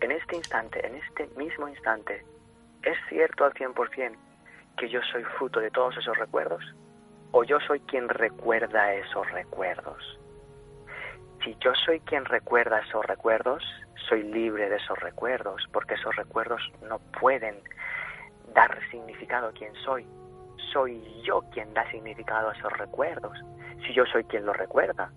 [0.00, 2.24] en este instante, en este mismo instante,
[2.82, 4.16] es cierto al 100%
[4.76, 6.62] que yo soy fruto de todos esos recuerdos
[7.32, 10.18] o yo soy quien recuerda esos recuerdos.
[11.44, 13.62] Si yo soy quien recuerda esos recuerdos,
[14.08, 17.56] soy libre de esos recuerdos, porque esos recuerdos no pueden
[18.54, 20.06] dar significado a quien soy.
[20.72, 23.38] Soy yo quien da significado a esos recuerdos.
[23.86, 25.10] Si yo soy quien los recuerda,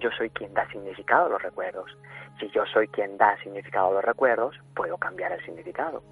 [0.00, 1.96] yo soy quien da significado a los recuerdos.
[2.38, 6.02] Si yo soy quien da significado a los recuerdos, puedo cambiar el significado.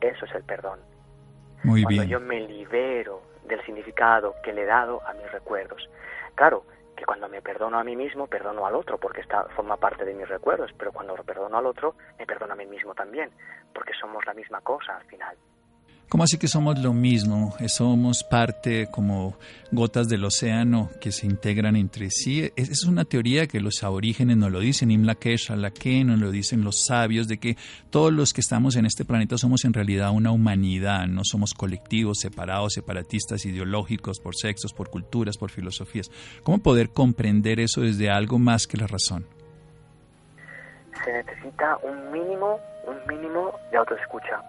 [0.00, 0.78] Eso es el perdón.
[1.64, 2.10] Muy Cuando bien.
[2.10, 5.88] yo me libero del significado que le he dado a mis recuerdos.
[6.34, 6.64] Claro,
[6.96, 10.14] que cuando me perdono a mí mismo, perdono al otro, porque está, forma parte de
[10.14, 13.30] mis recuerdos, pero cuando lo perdono al otro, me perdono a mí mismo también,
[13.72, 15.36] porque somos la misma cosa al final.
[16.08, 17.54] ¿Cómo así que somos lo mismo?
[17.66, 19.36] Somos parte como
[19.70, 22.50] gotas del océano que se integran entre sí.
[22.56, 26.86] Es, una teoría que los aborígenes nos lo dicen, Imlakesh, Alake, nos lo dicen los
[26.86, 27.58] sabios, de que
[27.90, 32.20] todos los que estamos en este planeta somos en realidad una humanidad, no somos colectivos
[32.20, 36.10] separados, separatistas, ideológicos, por sexos, por culturas, por filosofías.
[36.42, 39.26] ¿Cómo poder comprender eso desde algo más que la razón?
[41.04, 44.42] Se necesita un mínimo, un mínimo de autoescucha.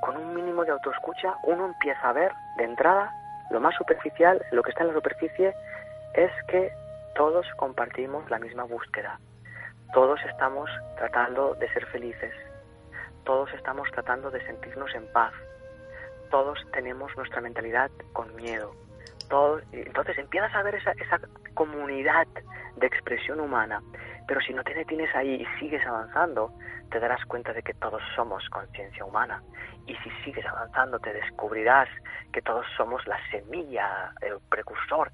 [0.00, 3.12] Con un mínimo de autoescucha uno empieza a ver de entrada
[3.50, 5.54] lo más superficial, lo que está en la superficie
[6.14, 6.72] es que
[7.14, 9.18] todos compartimos la misma búsqueda.
[9.92, 12.32] Todos estamos tratando de ser felices.
[13.24, 15.32] Todos estamos tratando de sentirnos en paz.
[16.30, 18.72] Todos tenemos nuestra mentalidad con miedo.
[19.28, 21.20] Todos, entonces empiezas a ver esa, esa
[21.54, 22.26] comunidad
[22.76, 23.82] de expresión humana.
[24.30, 26.52] Pero si no te detienes ahí y sigues avanzando,
[26.92, 29.42] te darás cuenta de que todos somos conciencia humana.
[29.88, 31.88] Y si sigues avanzando, te descubrirás
[32.32, 35.10] que todos somos la semilla, el precursor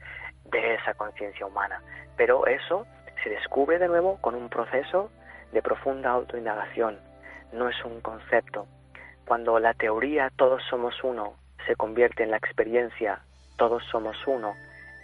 [0.50, 1.80] de esa conciencia humana.
[2.18, 2.86] Pero eso
[3.24, 5.10] se descubre de nuevo con un proceso
[5.50, 7.00] de profunda autoindagación.
[7.54, 8.66] No es un concepto.
[9.26, 13.22] Cuando la teoría todos somos uno se convierte en la experiencia
[13.56, 14.54] todos somos uno,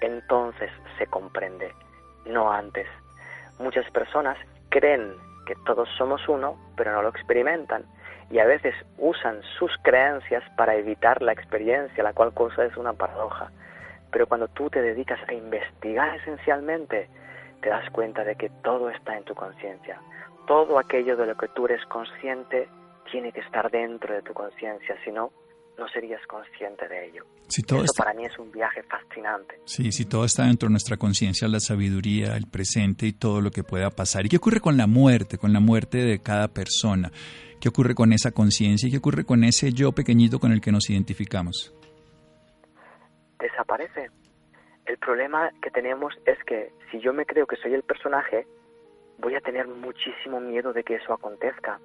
[0.03, 1.73] entonces se comprende,
[2.27, 2.87] no antes.
[3.63, 4.37] Muchas personas
[4.71, 5.15] creen
[5.47, 7.85] que todos somos uno, pero no lo experimentan
[8.29, 12.93] y a veces usan sus creencias para evitar la experiencia, la cual cosa es una
[12.93, 13.53] paradoja.
[14.11, 17.09] Pero cuando tú te dedicas a investigar esencialmente,
[17.61, 20.01] te das cuenta de que todo está en tu conciencia.
[20.47, 22.69] Todo aquello de lo que tú eres consciente
[23.11, 25.31] tiene que estar dentro de tu conciencia, si no,
[25.79, 27.25] no serías consciente de ello.
[27.49, 29.59] Si todo Eso está- para mí es un viaje fascinante.
[29.65, 33.51] Sí, si todo está dentro de nuestra conciencia, la sabiduría, el presente y todo lo
[33.51, 34.25] que pueda pasar.
[34.27, 37.11] ¿Y qué ocurre con la muerte, con la muerte de cada persona?
[37.61, 40.73] ¿Qué ocurre con esa conciencia y qué ocurre con ese yo pequeñito con el que
[40.73, 41.75] nos identificamos?
[43.39, 44.11] desaparece.
[44.87, 48.47] El problema que tenemos es que si yo me creo que soy el personaje,
[49.19, 51.81] voy a tener muchísimo miedo de que eso acontezca.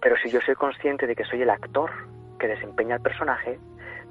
[0.00, 1.90] Pero si yo soy consciente de que soy el actor
[2.38, 3.58] que desempeña el personaje,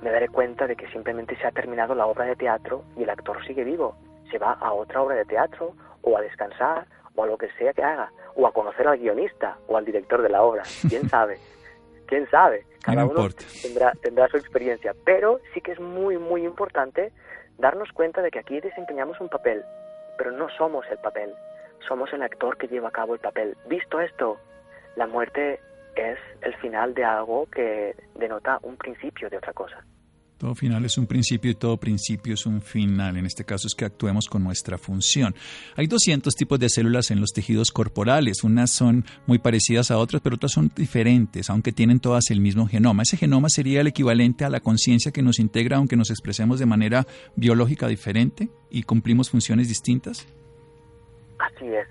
[0.01, 3.09] me daré cuenta de que simplemente se ha terminado la obra de teatro y el
[3.09, 3.95] actor sigue vivo.
[4.31, 7.73] Se va a otra obra de teatro o a descansar o a lo que sea
[7.73, 10.63] que haga o a conocer al guionista o al director de la obra.
[10.89, 11.37] ¿Quién sabe?
[12.07, 12.65] ¿Quién sabe?
[12.83, 13.27] Cada uno
[13.61, 14.93] tendrá, tendrá su experiencia.
[15.05, 17.13] Pero sí que es muy, muy importante
[17.57, 19.63] darnos cuenta de que aquí desempeñamos un papel,
[20.17, 21.33] pero no somos el papel,
[21.87, 23.55] somos el actor que lleva a cabo el papel.
[23.67, 24.37] Visto esto,
[24.95, 25.59] la muerte
[25.95, 29.83] es el final de algo que denota un principio de otra cosa.
[30.43, 33.15] Todo final es un principio y todo principio es un final.
[33.15, 35.33] En este caso es que actuemos con nuestra función.
[35.77, 38.43] Hay 200 tipos de células en los tejidos corporales.
[38.43, 42.67] Unas son muy parecidas a otras, pero otras son diferentes, aunque tienen todas el mismo
[42.67, 43.03] genoma.
[43.03, 46.65] Ese genoma sería el equivalente a la conciencia que nos integra, aunque nos expresemos de
[46.65, 47.05] manera
[47.37, 50.27] biológica diferente y cumplimos funciones distintas.
[51.39, 51.87] Así es.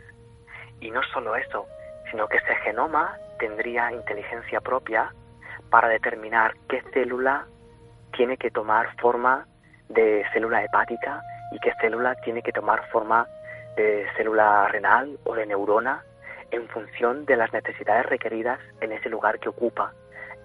[0.83, 1.67] Y no solo eso,
[2.13, 5.13] sino que ese genoma tendría inteligencia propia
[5.71, 7.47] para determinar qué célula
[8.13, 9.47] tiene que tomar forma
[9.89, 13.27] de célula hepática y qué célula tiene que tomar forma
[13.77, 16.05] de célula renal o de neurona
[16.51, 19.93] en función de las necesidades requeridas en ese lugar que ocupa.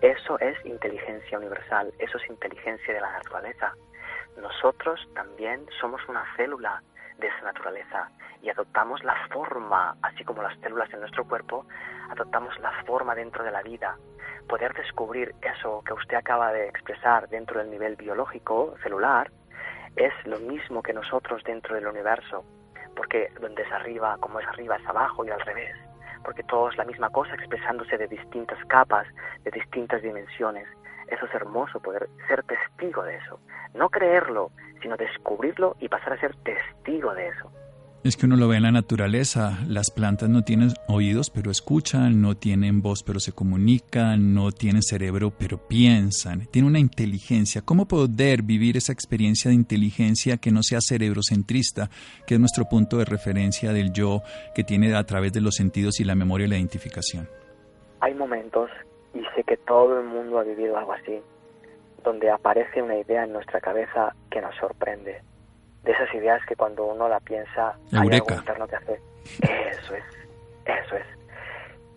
[0.01, 3.73] Eso es inteligencia universal, eso es inteligencia de la naturaleza.
[4.37, 6.81] Nosotros también somos una célula
[7.19, 8.09] de esa naturaleza
[8.41, 11.65] y adoptamos la forma, así como las células en nuestro cuerpo,
[12.09, 13.97] adoptamos la forma dentro de la vida.
[14.47, 19.31] Poder descubrir eso que usted acaba de expresar dentro del nivel biológico, celular,
[19.95, 22.45] es lo mismo que nosotros dentro del universo,
[22.95, 25.75] porque donde es arriba, como es arriba, es abajo y al revés,
[26.23, 29.07] porque todo es la misma cosa expresándose de distintas capas,
[29.43, 30.67] de distintas dimensiones.
[31.07, 33.39] Eso es hermoso, poder ser testigo de eso.
[33.73, 34.51] No creerlo,
[34.81, 37.51] sino descubrirlo y pasar a ser testigo de eso.
[38.03, 42.21] Es que uno lo ve en la naturaleza, las plantas no tienen oídos pero escuchan,
[42.21, 47.63] no tienen voz pero se comunican, no tienen cerebro pero piensan, tienen una inteligencia.
[47.63, 51.89] ¿Cómo poder vivir esa experiencia de inteligencia que no sea cerebrocentrista,
[52.25, 54.21] que es nuestro punto de referencia del yo
[54.55, 57.27] que tiene a través de los sentidos y la memoria y la identificación?
[57.99, 58.69] Hay momentos,
[59.37, 61.21] sé que todo el mundo ha vivido algo así,
[62.03, 65.21] donde aparece una idea en nuestra cabeza que nos sorprende
[65.83, 68.99] de esas ideas que cuando uno la piensa hay algo interno que hace
[69.41, 70.03] eso es,
[70.65, 71.05] eso es.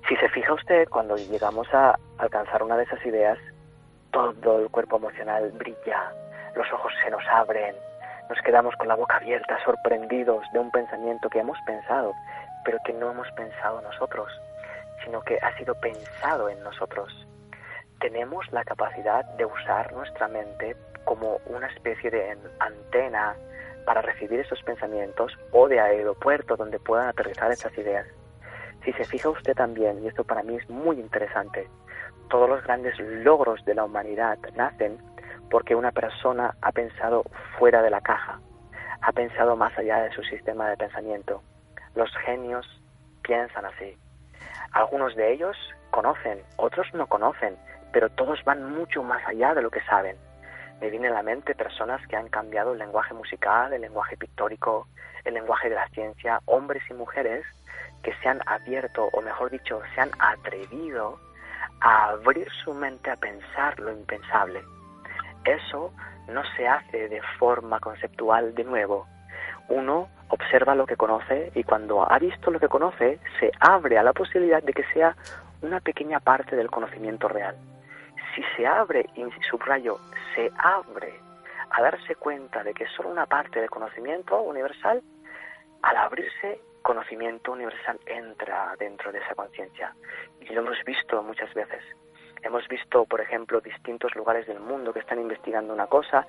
[0.09, 3.39] Si se fija usted, cuando llegamos a alcanzar una de esas ideas,
[4.11, 6.13] todo el cuerpo emocional brilla,
[6.57, 7.75] los ojos se nos abren,
[8.29, 12.13] nos quedamos con la boca abierta, sorprendidos de un pensamiento que hemos pensado,
[12.65, 14.29] pero que no hemos pensado nosotros,
[15.05, 17.27] sino que ha sido pensado en nosotros.
[18.01, 20.75] Tenemos la capacidad de usar nuestra mente
[21.05, 23.37] como una especie de antena
[23.85, 28.07] para recibir esos pensamientos o de aeropuerto donde puedan aterrizar esas ideas.
[28.85, 31.69] Si se fija usted también, y esto para mí es muy interesante,
[32.31, 34.99] todos los grandes logros de la humanidad nacen
[35.51, 37.25] porque una persona ha pensado
[37.59, 38.41] fuera de la caja,
[39.03, 41.43] ha pensado más allá de su sistema de pensamiento.
[41.95, 42.67] Los genios
[43.23, 43.99] piensan así.
[44.73, 45.57] Algunos de ellos
[45.91, 47.57] conocen, otros no conocen,
[47.93, 50.17] pero todos van mucho más allá de lo que saben
[50.81, 54.89] me vienen a la mente personas que han cambiado el lenguaje musical, el lenguaje pictórico,
[55.25, 57.45] el lenguaje de la ciencia, hombres y mujeres
[58.03, 61.19] que se han abierto, o mejor dicho, se han atrevido
[61.83, 64.63] a abrir su mente a pensar lo impensable.
[65.45, 65.93] Eso
[66.29, 69.07] no se hace de forma conceptual de nuevo.
[69.69, 74.03] Uno observa lo que conoce y cuando ha visto lo que conoce, se abre a
[74.03, 75.15] la posibilidad de que sea
[75.61, 77.57] una pequeña parte del conocimiento real
[78.35, 79.99] si se abre, y subrayo,
[80.35, 81.15] se abre
[81.71, 85.03] a darse cuenta de que solo una parte del conocimiento universal,
[85.83, 89.95] al abrirse, conocimiento universal entra dentro de esa conciencia.
[90.41, 91.83] Y lo hemos visto muchas veces.
[92.43, 96.27] Hemos visto, por ejemplo, distintos lugares del mundo que están investigando una cosa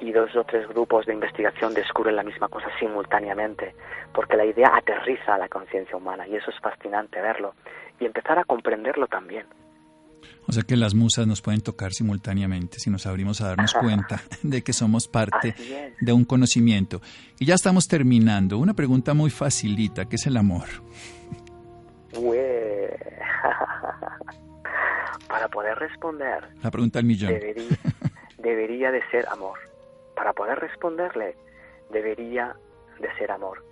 [0.00, 3.74] y dos o tres grupos de investigación descubren la misma cosa simultáneamente,
[4.12, 7.54] porque la idea aterriza a la conciencia humana y eso es fascinante verlo
[8.00, 9.46] y empezar a comprenderlo también.
[10.46, 14.22] O sea que las musas nos pueden tocar simultáneamente si nos abrimos a darnos cuenta
[14.42, 15.54] de que somos parte
[16.00, 17.00] de un conocimiento.
[17.38, 18.58] Y ya estamos terminando.
[18.58, 20.66] Una pregunta muy facilita, ¿qué es el amor?
[25.28, 26.44] Para poder responder...
[26.62, 27.32] La pregunta del millón.
[27.32, 27.78] Debería,
[28.38, 29.58] debería de ser amor.
[30.14, 31.36] Para poder responderle,
[31.90, 32.54] debería
[33.00, 33.64] de ser amor.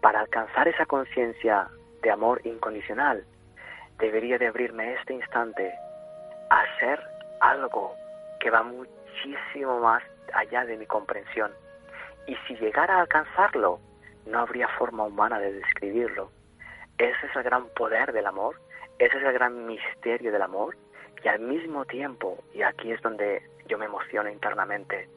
[0.00, 1.68] Para alcanzar esa conciencia
[2.02, 3.24] de amor incondicional,
[4.00, 5.72] debería de abrirme este instante
[6.48, 7.00] a hacer
[7.40, 7.94] algo
[8.40, 11.52] que va muchísimo más allá de mi comprensión.
[12.26, 13.78] Y si llegara a alcanzarlo,
[14.26, 16.30] no habría forma humana de describirlo.
[16.98, 18.56] Ese es el gran poder del amor,
[18.98, 20.76] ese es el gran misterio del amor,
[21.22, 25.08] y al mismo tiempo, y aquí es donde yo me emociono internamente,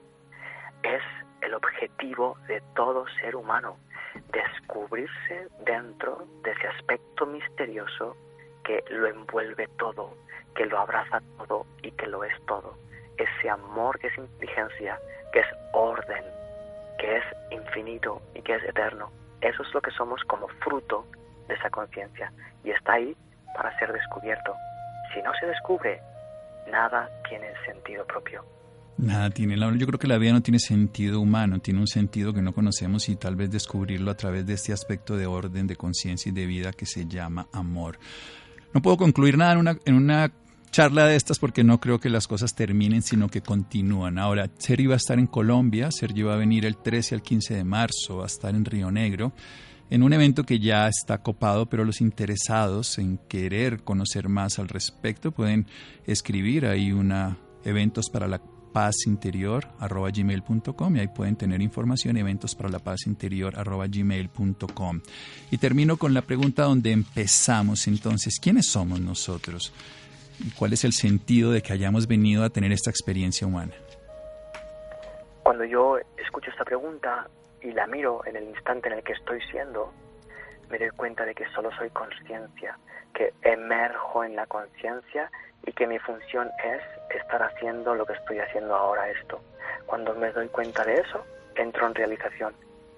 [0.83, 1.01] es
[1.41, 3.77] el objetivo de todo ser humano,
[4.31, 8.15] descubrirse dentro de ese aspecto misterioso
[8.63, 10.15] que lo envuelve todo,
[10.55, 12.77] que lo abraza todo y que lo es todo.
[13.17, 14.99] Ese amor que es inteligencia,
[15.31, 16.23] que es orden,
[16.99, 19.11] que es infinito y que es eterno.
[19.41, 21.05] Eso es lo que somos como fruto
[21.47, 22.31] de esa conciencia
[22.63, 23.15] y está ahí
[23.55, 24.55] para ser descubierto.
[25.13, 26.01] Si no se descubre,
[26.71, 28.43] nada tiene sentido propio.
[28.97, 29.57] Nada tiene.
[29.57, 33.09] Yo creo que la vida no tiene sentido humano, tiene un sentido que no conocemos
[33.09, 36.45] y tal vez descubrirlo a través de este aspecto de orden, de conciencia y de
[36.45, 37.97] vida que se llama amor.
[38.73, 40.31] No puedo concluir nada en una, en una
[40.71, 44.17] charla de estas porque no creo que las cosas terminen, sino que continúan.
[44.17, 47.53] Ahora, Sergio va a estar en Colombia, Sergio va a venir el 13 al 15
[47.53, 49.33] de marzo, va a estar en Río Negro,
[49.91, 54.67] en un evento que ya está copado, pero los interesados en querer conocer más al
[54.67, 55.67] respecto pueden
[56.07, 58.41] escribir ahí una eventos para la
[58.73, 63.53] paz interior arroba gmail.com y ahí pueden tener información eventos para la paz interior
[65.51, 69.73] y termino con la pregunta donde empezamos entonces ¿quiénes somos nosotros?
[70.39, 73.73] ¿Y cuál es el sentido de que hayamos venido a tener esta experiencia humana?
[75.43, 77.29] Cuando yo escucho esta pregunta
[77.61, 79.93] y la miro en el instante en el que estoy siendo,
[80.69, 82.79] me doy cuenta de que solo soy conciencia,
[83.13, 85.29] que emerjo en la conciencia
[85.65, 86.81] y que mi función es
[87.15, 89.41] estar haciendo lo que estoy haciendo ahora esto.
[89.85, 91.23] Cuando me doy cuenta de eso,
[91.55, 92.53] entro en realización,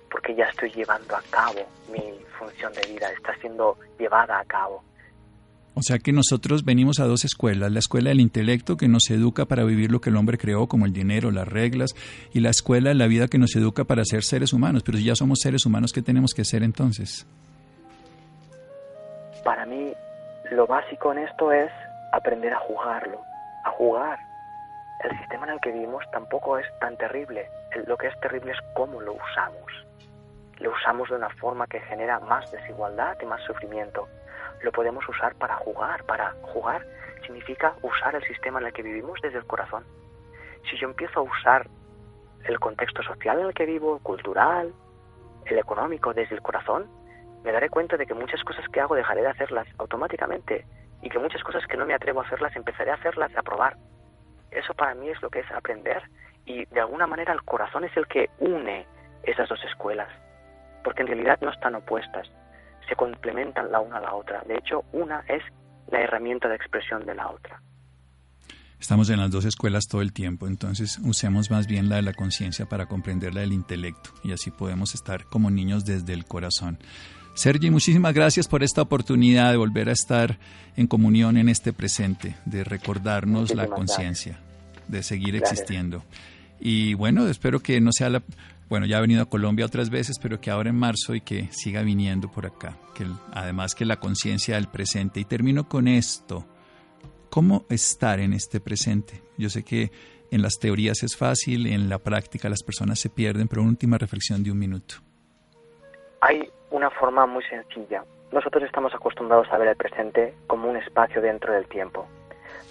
[0.09, 1.61] porque ya estoy llevando a cabo
[1.91, 4.83] mi función de vida, está siendo llevada a cabo.
[5.77, 9.45] O sea que nosotros venimos a dos escuelas, la escuela del intelecto que nos educa
[9.45, 11.91] para vivir lo que el hombre creó, como el dinero, las reglas,
[12.33, 14.83] y la escuela de la vida que nos educa para ser seres humanos.
[14.83, 17.27] Pero si ya somos seres humanos, ¿qué tenemos que ser entonces?
[19.43, 19.91] Para mí,
[20.51, 21.69] lo básico en esto es
[22.15, 23.21] aprender a jugarlo,
[23.63, 24.19] a jugar.
[25.03, 27.49] El sistema en el que vivimos tampoco es tan terrible.
[27.85, 29.85] Lo que es terrible es cómo lo usamos.
[30.59, 34.07] Lo usamos de una forma que genera más desigualdad y más sufrimiento
[34.61, 36.03] lo podemos usar para jugar.
[36.05, 36.85] Para jugar
[37.25, 39.83] significa usar el sistema en el que vivimos desde el corazón.
[40.69, 41.67] Si yo empiezo a usar
[42.45, 44.73] el contexto social en el que vivo, cultural,
[45.45, 46.87] el económico desde el corazón,
[47.43, 50.65] me daré cuenta de que muchas cosas que hago dejaré de hacerlas automáticamente
[51.05, 53.77] y que muchas cosas que no me atrevo a hacerlas empezaré a hacerlas, a probar.
[54.49, 56.01] Eso para mí es lo que es aprender
[56.45, 58.87] y de alguna manera el corazón es el que une
[59.21, 60.09] esas dos escuelas,
[60.83, 62.27] porque en realidad no están opuestas,
[62.89, 64.41] se complementan la una a la otra.
[64.47, 65.43] De hecho, una es
[65.91, 67.61] la herramienta de expresión de la otra.
[68.79, 72.13] Estamos en las dos escuelas todo el tiempo, entonces usemos más bien la de la
[72.13, 76.79] conciencia para comprender la del intelecto y así podemos estar como niños desde el corazón.
[77.35, 80.39] Sergi, muchísimas gracias por esta oportunidad de volver a estar
[80.77, 84.39] en comunión en este presente, de recordarnos la conciencia,
[84.87, 86.05] de seguir existiendo.
[86.61, 88.23] Y bueno, espero que no sea la,
[88.69, 91.49] bueno, ya ha venido a Colombia otras veces, pero que ahora en marzo y que
[91.51, 92.77] siga viniendo por acá.
[92.95, 95.19] Que además que la conciencia del presente.
[95.19, 96.47] Y termino con esto.
[97.29, 99.21] ¿Cómo estar en este presente?
[99.37, 99.91] Yo sé que
[100.31, 103.97] en las teorías es fácil, en la práctica las personas se pierden, pero una última
[103.97, 104.95] reflexión de un minuto.
[106.21, 108.03] Hay una forma muy sencilla.
[108.33, 112.05] Nosotros estamos acostumbrados a ver el presente como un espacio dentro del tiempo.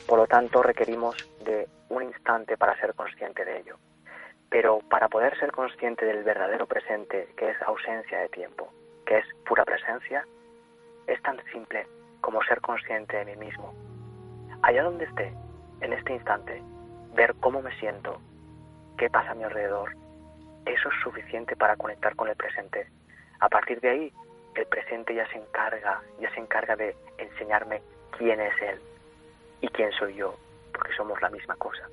[0.07, 3.77] Por lo tanto, requerimos de un instante para ser consciente de ello.
[4.51, 8.69] Pero para poder ser consciente del verdadero presente, que es ausencia de tiempo,
[9.07, 10.27] que es pura presencia,
[11.07, 11.87] es tan simple
[12.21, 13.73] como ser consciente de mí mismo.
[14.61, 15.33] Allá donde esté,
[15.81, 16.63] en este instante,
[17.15, 18.21] ver cómo me siento,
[18.99, 19.97] qué pasa a mi alrededor,
[20.67, 22.87] eso es suficiente para conectar con el presente.
[23.41, 24.13] A partir de ahí,
[24.55, 27.83] el presente ya se encarga, ya se encarga de enseñarme
[28.17, 28.81] quién es él
[29.61, 30.37] y quién soy yo,
[30.73, 31.89] porque somos la misma cosa.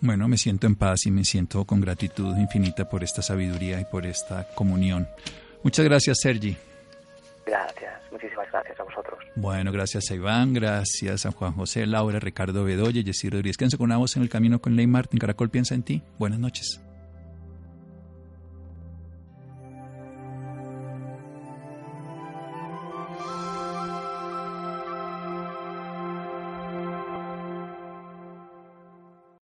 [0.00, 3.84] Bueno, me siento en paz y me siento con gratitud infinita por esta sabiduría y
[3.84, 5.08] por esta comunión.
[5.62, 6.56] Muchas gracias, Sergi.
[7.44, 9.18] Gracias, muchísimas gracias a vosotros.
[9.34, 13.56] Bueno, gracias a Iván, gracias a Juan José, Laura, Ricardo Bedoya, Jessy Rodríguez.
[13.56, 15.18] Quédense con una voz en el camino con Ley Martin.
[15.18, 16.02] Caracol piensa en ti.
[16.18, 16.80] Buenas noches.